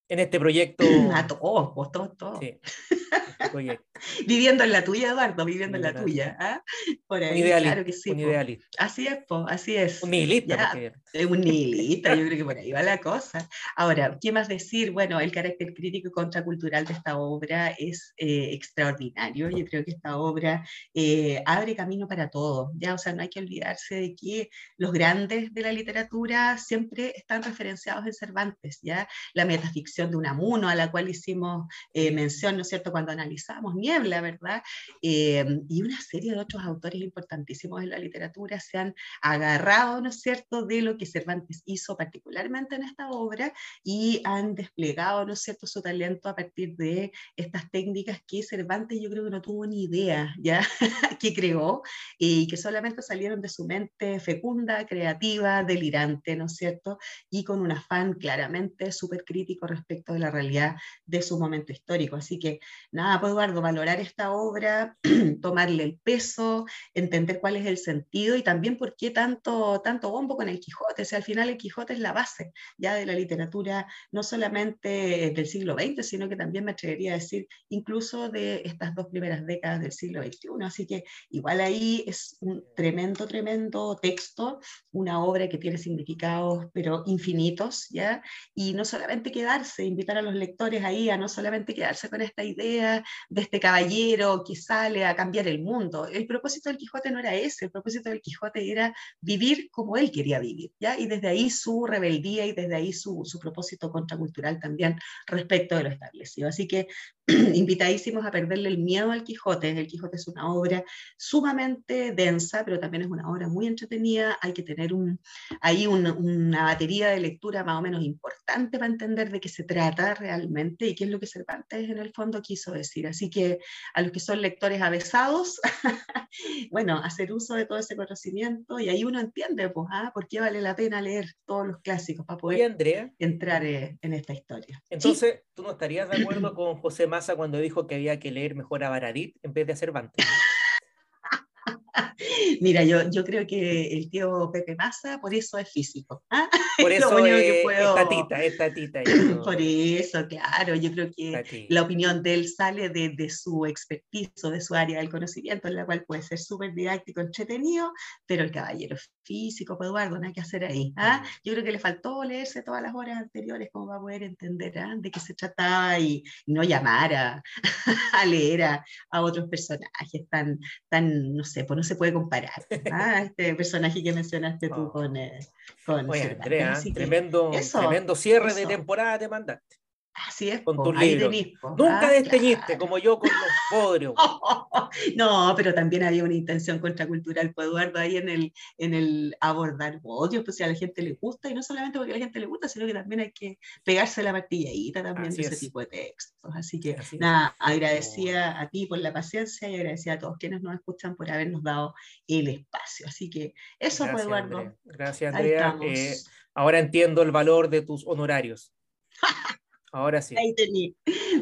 en 0.07 0.19
este 0.19 0.39
proyecto. 0.39 0.85
A 1.15 1.27
todos, 1.27 1.73
pues, 1.75 1.91
todos, 1.93 2.15
todos. 2.19 2.39
Sí. 2.41 2.61
proyecto. 3.51 3.85
Viviendo 4.27 4.65
en 4.65 4.73
la 4.73 4.85
tuya, 4.85 5.11
Eduardo, 5.11 5.45
viviendo 5.45 5.77
en 5.77 5.83
la 5.83 5.95
tuya. 5.95 6.37
¿ah? 6.41 6.63
Por 7.07 7.23
ahí, 7.23 7.33
Un 7.33 7.39
idealista. 7.39 7.73
claro 7.73 7.85
que 7.85 7.93
sí. 7.93 8.11
un 8.11 8.21
idealista. 8.21 8.67
Así 8.79 9.07
es, 9.07 9.19
po, 9.27 9.47
así 9.49 9.77
es. 9.77 10.03
Un 10.03 10.11
nihilista. 10.11 10.71
Porque- 10.73 10.93
Es 11.13 11.27
un 11.27 11.41
nihilista, 11.41 12.15
yo 12.15 12.27
creo 12.27 12.39
que 12.39 12.45
por 12.45 12.59
ahí 12.59 12.73
va 12.73 12.83
la 12.83 12.99
cosa. 12.99 13.49
Ahora, 13.77 14.19
¿qué 14.21 14.33
más 14.33 14.49
decir? 14.49 14.91
Bueno, 14.91 15.21
el 15.21 15.31
carácter 15.31 15.73
crítico 15.75 16.09
y 16.09 16.11
contracultural 16.13 16.85
de 16.85 16.93
esta 16.95 17.17
obra 17.19 17.69
es 17.79 18.13
eh, 18.17 18.51
extraordinario. 18.53 19.49
Yo 19.51 19.65
creo 19.65 19.85
que 19.85 19.93
esta 19.93 20.17
obra 20.19 20.67
eh, 20.93 21.43
abre 21.47 21.77
camino 21.77 22.09
para 22.09 22.31
todos, 22.31 22.71
¿ya? 22.77 22.95
O 22.95 22.99
sea, 22.99 23.13
no 23.13 23.23
hay 23.23 23.29
que 23.29 23.41
olvidarse 23.41 23.95
de 23.97 24.15
que 24.17 24.51
los 24.77 24.93
grandes 24.93 25.53
de 25.55 25.61
la 25.63 25.73
literatura 25.73 26.59
siempre 26.59 27.13
están 27.17 27.43
referenciados 27.43 28.07
en 28.07 28.13
Cervantes, 28.13 28.81
¿ya? 28.83 29.09
La 29.35 29.45
metaficción 29.45 30.11
de 30.11 30.17
Unamuno, 30.17 30.69
a 30.69 30.75
la 30.75 30.91
cual 30.91 31.09
hicimos 31.09 31.67
eh, 31.93 32.11
mención, 32.11 32.57
¿no 32.57 32.63
es 32.63 32.69
cierto?, 32.69 32.91
cuando 32.91 33.13
analizamos 33.13 33.34
Niebla, 33.75 34.21
¿verdad? 34.21 34.63
Eh, 35.03 35.45
y 35.69 35.83
una 35.83 36.01
serie 36.01 36.33
de 36.33 36.39
otros 36.39 36.63
autores 36.63 37.01
importantísimos 37.01 37.83
en 37.83 37.91
la 37.91 37.99
literatura 37.99 38.61
se 38.61 38.79
han 38.79 38.95
agarrado, 39.23 40.01
¿no 40.01 40.09
es 40.09 40.21
cierto?, 40.21 40.65
de 40.67 40.83
lo 40.83 40.97
que 40.97 41.07
Cervantes 41.07 41.63
hizo 41.67 41.97
particularmente 41.97 42.77
en 42.77 42.85
esta 42.85 43.11
obra 43.11 43.53
y 43.83 44.21
han 44.25 44.55
desplegado, 44.55 45.27
¿no 45.27 45.33
es 45.33 45.43
cierto?, 45.43 45.67
su 45.67 45.83
talento 45.83 46.29
a 46.29 46.37
partir 46.37 46.77
de 46.77 47.13
estas 47.37 47.71
técnicas 47.71 48.21
que 48.27 48.43
Cervantes 48.43 49.01
yo 49.01 49.11
creo 49.11 49.25
que 49.25 49.31
no 49.31 49.43
tuvo 49.43 49.67
ni 49.67 49.85
idea, 49.85 50.35
¿ya?, 50.41 50.61
que 51.21 51.35
creó 51.35 51.83
y 52.19 52.47
que 52.49 52.57
solamente 52.57 53.03
salieron 53.03 53.41
de 53.41 53.49
su 53.49 53.67
mente 53.67 54.21
fecunda, 54.21 54.87
creativa, 54.87 55.63
delirante, 55.65 56.37
¿no 56.37 56.47
es 56.47 56.57
cierto?, 56.57 56.99
y 57.31 57.45
con 57.45 57.61
un 57.61 57.73
afán 57.73 58.15
claramente 58.15 58.93
súper 58.93 59.25
crítico 59.25 59.67
respecto 59.67 60.13
de 60.13 60.19
la 60.19 60.31
realidad 60.31 60.77
de 61.05 61.23
su 61.23 61.39
momento 61.39 61.73
histórico. 61.73 62.17
Así 62.17 62.39
que 62.39 62.61
nada, 62.93 63.21
pues 63.25 63.33
Eduardo, 63.33 63.63
valorar 63.63 64.01
esta 64.01 64.33
obra, 64.33 64.99
tomarle 65.41 65.83
el 65.83 65.99
peso, 65.99 66.67
entender 66.93 67.41
cuál 67.41 67.57
es 67.57 67.65
el 67.65 67.79
sentido 67.79 68.37
y 68.37 68.43
también 68.43 68.77
por 68.77 68.97
qué 68.97 69.11
tanto, 69.13 69.81
tanto 69.81 70.11
bombo 70.11 70.37
con 70.37 70.51
el 70.51 70.61
Quijote. 70.61 71.01
O 71.01 71.05
sea, 71.07 71.17
al 71.17 71.25
final 71.25 71.49
el 71.49 71.57
Quijote 71.57 71.95
es 71.95 72.01
la 72.01 72.13
base 72.13 72.53
ya 72.77 72.93
de 72.93 73.07
la 73.07 73.15
literatura, 73.15 73.87
no 74.13 74.23
solamente 74.23 75.33
del 75.35 75.47
siglo 75.47 75.73
XX, 75.73 76.07
sino 76.07 76.29
que 76.29 76.37
también 76.37 76.67
me 76.67 76.73
atrevería 76.73 77.13
a 77.13 77.15
decir 77.15 77.49
incluso 77.71 78.29
de 78.29 78.61
estas 78.63 78.95
dos 78.95 79.07
primeras 79.07 79.47
décadas 79.47 79.81
del 79.81 79.93
siglo 79.93 80.23
XXI. 80.23 80.49
Así 80.61 80.87
que 80.87 81.05
igual 81.31 81.63
ahí 81.63 82.05
es 82.07 82.37
un 82.43 82.63
tremendo, 82.77 83.27
tremendo 83.27 83.97
texto, 83.97 84.61
una 84.93 85.25
obra 85.25 85.49
que 85.49 85.57
tiene 85.57 85.79
significados, 85.79 86.67
pero 86.75 87.05
infinitos, 87.07 87.87
¿ya? 87.89 88.23
Y 88.55 88.75
no 88.75 88.85
solamente 88.85 89.33
quedarse, 89.33 89.85
invitar 89.85 90.19
a 90.19 90.23
los 90.23 90.35
lectores 90.35 90.85
ahí 90.85 91.09
a 91.09 91.17
no 91.17 91.31
solamente 91.31 91.73
quedarse 91.73 92.11
con 92.11 92.21
esta 92.21 92.45
idea 92.45 93.03
de 93.29 93.43
este 93.43 93.61
caballero 93.61 94.43
que 94.47 94.57
sale 94.57 95.05
a 95.05 95.17
cambiar 95.17 95.49
el 95.49 95.61
mundo. 95.63 96.07
El 96.07 96.27
propósito 96.27 96.69
del 96.69 96.79
Quijote 96.79 97.11
no 97.11 97.21
era 97.21 97.35
ese, 97.35 97.67
el 97.67 97.71
propósito 97.71 98.11
del 98.11 98.21
Quijote 98.21 98.71
era 98.71 98.95
vivir 99.21 99.69
como 99.71 99.97
él 99.97 100.11
quería 100.11 100.41
vivir, 100.41 100.73
¿ya? 100.79 100.99
Y 100.99 101.07
desde 101.07 101.29
ahí 101.29 101.51
su 101.51 101.87
rebeldía 101.87 102.47
y 102.47 102.53
desde 102.53 102.75
ahí 102.75 102.93
su, 102.93 103.23
su 103.25 103.39
propósito 103.39 103.91
contracultural 103.91 104.59
también 104.61 104.97
respecto 105.27 105.77
de 105.77 105.85
lo 105.85 105.89
establecido. 105.91 106.49
Así 106.49 106.67
que 106.67 106.89
invitadísimos 107.55 108.25
a 108.27 108.31
perderle 108.31 108.69
el 108.69 108.79
miedo 108.79 109.11
al 109.11 109.25
Quijote. 109.25 109.71
El 109.71 109.87
Quijote 109.87 110.17
es 110.17 110.29
una 110.29 110.53
obra 110.53 110.85
sumamente 111.17 112.13
densa, 112.13 112.65
pero 112.65 112.79
también 112.79 113.03
es 113.03 113.09
una 113.11 113.31
obra 113.31 113.49
muy 113.49 113.67
entretenida. 113.67 114.37
Hay 114.43 114.53
que 114.53 114.63
tener 114.63 114.93
un, 114.93 115.19
ahí 115.61 115.87
un- 115.87 116.07
una 116.07 116.65
batería 116.65 117.09
de 117.09 117.21
lectura 117.21 117.65
más 117.65 117.79
o 117.79 117.83
menos 117.83 118.05
importante 118.05 118.79
para 118.79 118.91
entender 118.93 119.31
de 119.31 119.41
qué 119.41 119.49
se 119.49 119.65
trata 119.65 120.15
realmente 120.15 120.87
y 120.87 120.95
qué 120.95 121.05
es 121.05 121.11
lo 121.11 121.19
que 121.19 121.27
Cervantes 121.27 121.89
en 121.89 121.99
el 121.99 122.13
fondo 122.13 122.43
quiso 122.43 122.73
decir. 122.73 123.07
Así 123.07 123.31
que 123.31 123.59
a 123.95 124.03
los 124.03 124.13
que 124.13 124.21
son 124.21 124.43
lectores 124.43 124.83
avesados, 124.83 125.61
bueno, 126.71 126.99
hacer 127.03 127.33
uso 127.33 127.55
de 127.55 127.67
todo 127.67 127.79
ese 127.79 127.97
conocimiento 127.97 128.79
y 128.79 128.89
ahí 128.89 129.05
uno 129.05 129.21
entiende 129.21 129.69
pues, 129.71 129.87
ah, 129.91 130.11
por 130.15 130.29
qué 130.29 130.41
vale 130.41 130.61
la 130.61 130.77
pena 130.77 131.01
leer 131.01 131.27
todos 131.47 131.67
los 131.67 131.79
clásicos 131.81 132.27
para 132.27 132.39
poder 132.39 132.73
Andrea, 132.73 133.13
entrar 133.19 133.65
eh, 133.65 133.99
en 134.03 134.13
esta 134.13 134.33
historia. 134.33 134.81
¿Sí? 134.85 134.95
entonces, 134.95 135.43
¿tú 135.55 135.63
no 135.63 135.71
estarías 135.73 136.09
de 136.11 136.17
acuerdo 136.17 136.55
con 136.55 136.77
José 136.77 137.07
Massa 137.15 137.37
cuando 137.37 137.59
dijo 137.59 137.87
que 137.87 137.95
había 137.95 138.19
que 138.19 138.33
leer 138.33 138.57
mejor 138.57 138.83
a 138.83 138.91
Baradit 138.91 139.37
en 139.45 139.53
vez 139.53 139.69
de 139.69 139.75
a 139.75 139.77
Cervantes? 139.77 140.27
Mira, 142.61 142.83
yo, 142.85 143.11
yo 143.11 143.25
creo 143.25 143.47
que 143.47 143.89
el 143.97 144.11
tío 144.11 144.51
Pepe 144.53 144.75
Massa 144.77 145.21
por 145.21 145.35
eso 145.35 145.59
es 145.59 145.71
físico. 145.71 146.23
¿ah? 146.31 146.49
Por 146.79 146.91
Es 146.91 147.01
lo 147.01 147.07
eso 147.07 147.17
único 147.17 147.37
que 147.37 147.59
es 147.59 147.63
puedo- 147.63 147.95
tatita, 147.95 148.43
es 148.43 148.59
tatita. 148.59 149.03
eso, 149.03 149.43
Por 149.45 149.57
eso, 149.61 150.27
claro, 150.27 150.75
yo 150.75 150.91
creo 150.91 151.09
que 151.17 151.67
la 151.71 151.83
opinión 151.83 152.21
de 152.23 152.35
él 152.35 152.49
sale 152.49 152.89
de, 152.89 153.11
de 153.11 153.31
su 153.31 153.65
expertise 153.65 154.33
o 154.43 154.51
de 154.51 154.61
su 154.61 154.75
área 154.75 154.99
del 154.99 155.09
conocimiento, 155.09 155.69
en 155.69 155.77
la 155.77 155.87
cual 155.87 156.05
puede 156.05 156.23
ser 156.23 156.39
súper 156.41 156.75
didáctico, 156.75 157.21
entretenido, 157.21 157.93
pero 158.27 158.43
el 158.43 158.51
caballero 158.51 158.97
físico, 159.25 159.79
pues 159.79 159.89
Eduardo, 159.89 160.19
no 160.19 160.27
hay 160.27 160.33
que 160.33 160.41
hacer 160.41 160.65
ahí. 160.65 160.93
¿ah? 160.97 161.23
Yo 161.45 161.53
creo 161.53 161.65
que 161.65 161.73
le 161.73 161.79
faltó 161.79 162.25
leerse 162.25 162.63
todas 162.63 162.83
las 162.83 162.93
horas 162.95 163.19
anteriores 163.19 163.69
como 163.73 163.87
para 163.87 164.01
poder 164.01 164.25
entender 164.25 164.77
¿ah? 164.81 164.95
de 164.99 165.11
qué 165.13 165.21
se 165.21 165.35
trataba 165.35 165.97
y, 166.01 166.25
y 166.45 166.53
no 166.53 166.65
llamar 166.65 167.15
a, 167.15 167.43
a 168.15 168.27
leer 168.27 168.63
a, 168.65 168.85
a 169.13 169.23
otros 169.23 169.49
personajes 169.49 170.29
tan, 170.29 170.59
tan, 170.89 171.33
no 171.35 171.45
sé, 171.45 171.63
pues 171.65 171.77
no 171.77 171.84
se 171.85 171.97
puede 171.97 172.13
comparar. 172.13 172.65
¿ah? 172.93 173.23
Este 173.25 173.55
personaje 173.55 174.03
que 174.03 174.13
mencionaste 174.13 174.69
tú 174.69 174.75
Oh. 174.87 174.93
con, 174.93 175.17
eh, 175.17 175.39
con 175.87 176.09
Oye. 176.11 176.23
Andrea, 176.41 176.79
tremendo, 176.95 177.51
tremendo 177.73 178.15
cierre 178.17 178.53
de 178.55 178.61
eso. 178.63 178.69
temporada 178.69 179.19
te 179.19 179.29
mandaste. 179.29 179.77
Así 180.15 180.49
es, 180.49 180.63
con 180.63 180.77
po, 180.77 180.85
tus 180.85 180.99
libros. 180.99 181.31
tenís, 181.31 181.55
Nunca 181.63 182.09
¿ah? 182.09 182.13
desteñiste, 182.13 182.65
Claro. 182.67 182.79
como 182.81 182.99
yo 182.99 183.19
con 183.19 183.31
los 183.31 183.51
podrios. 183.71 184.15
No, 185.17 185.53
pero 185.57 185.75
también 185.75 186.05
había 186.05 186.23
una 186.23 186.35
intención 186.35 186.79
contracultural, 186.79 187.53
pues 187.53 187.67
Eduardo, 187.67 187.99
ahí 187.99 188.17
en 188.17 188.29
el, 188.29 188.53
en 188.79 188.95
el 188.95 189.37
abordar 189.41 189.99
odios, 190.05 190.45
pues 190.45 190.57
si 190.57 190.63
a 190.63 190.69
la 190.69 190.75
gente 190.75 191.03
le 191.03 191.15
gusta, 191.15 191.51
y 191.51 191.55
no 191.55 191.63
solamente 191.65 191.99
porque 191.99 192.13
a 192.13 192.17
la 192.19 192.25
gente 192.25 192.39
le 192.39 192.47
gusta, 192.47 192.69
sino 192.69 192.87
que 192.87 192.93
también 192.95 193.21
hay 193.21 193.33
que 193.33 193.59
pegarse 193.83 194.23
la 194.23 194.31
martilladita 194.33 195.03
también 195.03 195.29
Así 195.29 195.39
de 195.39 195.43
ese 195.43 195.55
es. 195.55 195.61
tipo 195.61 195.81
de 195.81 195.87
textos. 195.87 196.55
Así 196.55 196.79
que 196.79 196.95
Así 196.95 197.19
nada, 197.19 197.57
agradecida 197.59 198.61
a 198.61 198.69
ti 198.69 198.87
por 198.87 198.99
la 198.99 199.13
paciencia 199.13 199.69
y 199.69 199.75
agradecida 199.75 200.15
a 200.15 200.19
todos 200.21 200.37
quienes 200.39 200.63
nos 200.63 200.75
escuchan 200.75 201.17
por 201.17 201.29
habernos 201.31 201.63
dado 201.65 201.95
el 202.29 202.47
espacio. 202.49 203.07
Así 203.09 203.29
que 203.31 203.55
eso, 203.81 204.05
Gracias, 204.05 204.27
Eduardo. 204.27 204.59
Andrea. 204.59 204.77
Gracias, 204.85 205.35
Andrea. 205.35 205.77
Eh, 205.83 206.15
ahora 206.55 206.79
entiendo 206.79 207.23
el 207.23 207.33
valor 207.33 207.69
de 207.69 207.83
tus 207.83 208.07
honorarios. 208.07 208.73
Ahora 209.95 210.21
sí. 210.21 210.35
Ahí 210.37 210.53
tení. 210.57 210.97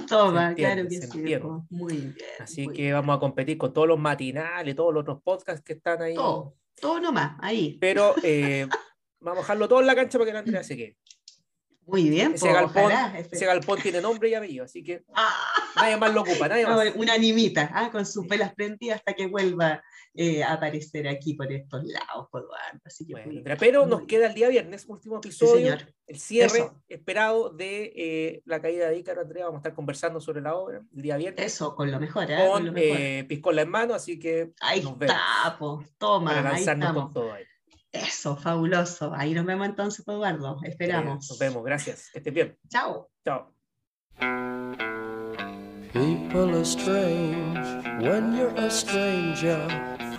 Toma, 0.06 0.50
Se 0.50 0.56
claro 0.56 0.80
entiende, 0.82 1.06
que 1.06 1.12
sí. 1.12 1.18
entiende. 1.20 1.48
Muy 1.70 1.92
bien. 1.96 2.16
Así 2.38 2.64
muy 2.66 2.74
que 2.76 2.82
bien. 2.82 2.94
vamos 2.94 3.16
a 3.16 3.20
competir 3.20 3.56
con 3.56 3.72
todos 3.72 3.88
los 3.88 3.98
matinales, 3.98 4.76
todos 4.76 4.92
los 4.92 5.00
otros 5.00 5.22
podcasts 5.24 5.62
que 5.64 5.72
están 5.72 6.02
ahí. 6.02 6.14
Todo, 6.14 6.54
todo 6.78 7.00
nomás, 7.00 7.36
ahí. 7.40 7.78
Pero 7.80 8.14
eh, 8.22 8.66
vamos 9.20 9.38
a 9.38 9.42
dejarlo 9.42 9.68
todo 9.68 9.80
en 9.80 9.86
la 9.86 9.94
cancha 9.94 10.18
para 10.18 10.26
que 10.26 10.32
la 10.34 10.38
Andrea 10.40 10.62
se 10.62 10.76
quede. 10.76 10.96
Muy 11.86 12.10
bien, 12.10 12.34
Ese 12.34 12.46
po, 12.46 12.54
galpón, 12.54 12.84
ojalá, 12.84 13.18
ese 13.18 13.44
galpón 13.44 13.80
tiene 13.82 14.00
nombre 14.00 14.28
y 14.28 14.34
apellido, 14.34 14.64
así 14.66 14.84
que 14.84 15.02
Ah. 15.14 15.34
nadie 15.76 15.96
más 15.96 16.12
lo 16.14 16.20
ocupa, 16.20 16.46
nadie 16.46 16.64
más. 16.66 16.92
una 16.94 17.14
animita, 17.14 17.70
ah, 17.72 17.90
con 17.90 18.04
sus 18.06 18.26
velas 18.28 18.54
prendidas 18.54 18.98
hasta 18.98 19.14
que 19.14 19.26
vuelva 19.26 19.82
eh, 20.14 20.44
aparecer 20.44 21.08
aquí 21.08 21.34
por 21.34 21.50
estos 21.50 21.82
lados, 21.84 22.28
por 22.30 22.42
Eduardo. 22.42 22.80
Así 22.84 23.06
que 23.06 23.12
Bueno, 23.14 23.32
muy 23.32 23.42
pero 23.58 23.80
muy 23.82 23.90
nos 23.90 23.98
bien. 24.00 24.06
queda 24.08 24.26
el 24.26 24.34
día 24.34 24.48
viernes, 24.48 24.84
último 24.88 25.20
Sí, 25.22 25.28
episodio, 25.28 25.54
señor. 25.72 25.94
el 26.06 26.18
cierre 26.18 26.58
Eso. 26.58 26.82
esperado 26.88 27.50
de 27.50 27.92
eh, 27.96 28.42
la 28.44 28.60
caída 28.60 28.88
de 28.90 28.98
Ícaro, 28.98 29.22
Andrea. 29.22 29.44
Vamos 29.46 29.58
a 29.58 29.60
estar 29.60 29.74
conversando 29.74 30.20
sobre 30.20 30.40
la 30.42 30.54
obra 30.54 30.82
el 30.94 31.02
día 31.02 31.16
viernes 31.16 31.46
Eso, 31.46 31.74
con 31.74 31.90
lo 31.90 31.98
mejor, 31.98 32.30
¿eh? 32.30 32.36
Con 32.36 32.66
lo 32.66 32.72
con 32.72 32.74
mejor. 32.74 33.00
eh, 33.00 33.24
Piscola 33.28 33.62
en 33.62 33.70
mano, 33.70 33.94
así 33.94 34.18
que 34.18 34.52
ahí 34.60 34.82
nos 34.82 34.98
vemos 34.98 35.16
está, 35.16 35.56
po, 35.58 35.82
toma, 35.98 36.30
para 36.34 36.50
ahí 36.50 36.56
lanzarnos 36.56 36.86
estamos. 36.88 37.04
con 37.04 37.12
todo 37.14 37.32
ahí. 37.32 37.44
Eso, 37.90 38.36
fabuloso. 38.36 39.12
Ahí 39.14 39.34
nos 39.34 39.44
vemos 39.44 39.66
entonces, 39.66 40.02
pues, 40.04 40.14
Eduardo. 40.16 40.58
Esperamos. 40.64 41.28
Nos 41.28 41.38
vemos, 41.38 41.62
gracias. 41.62 42.08
Que 42.10 42.18
estés 42.20 42.32
bien. 42.32 42.58
Chao. 42.68 43.10
Chao. 43.24 43.52
People 45.92 46.54
are 46.56 46.64
strange 46.64 47.84
when 48.02 48.34
you're 48.34 48.54
a 48.58 48.70
stranger. 48.70 49.91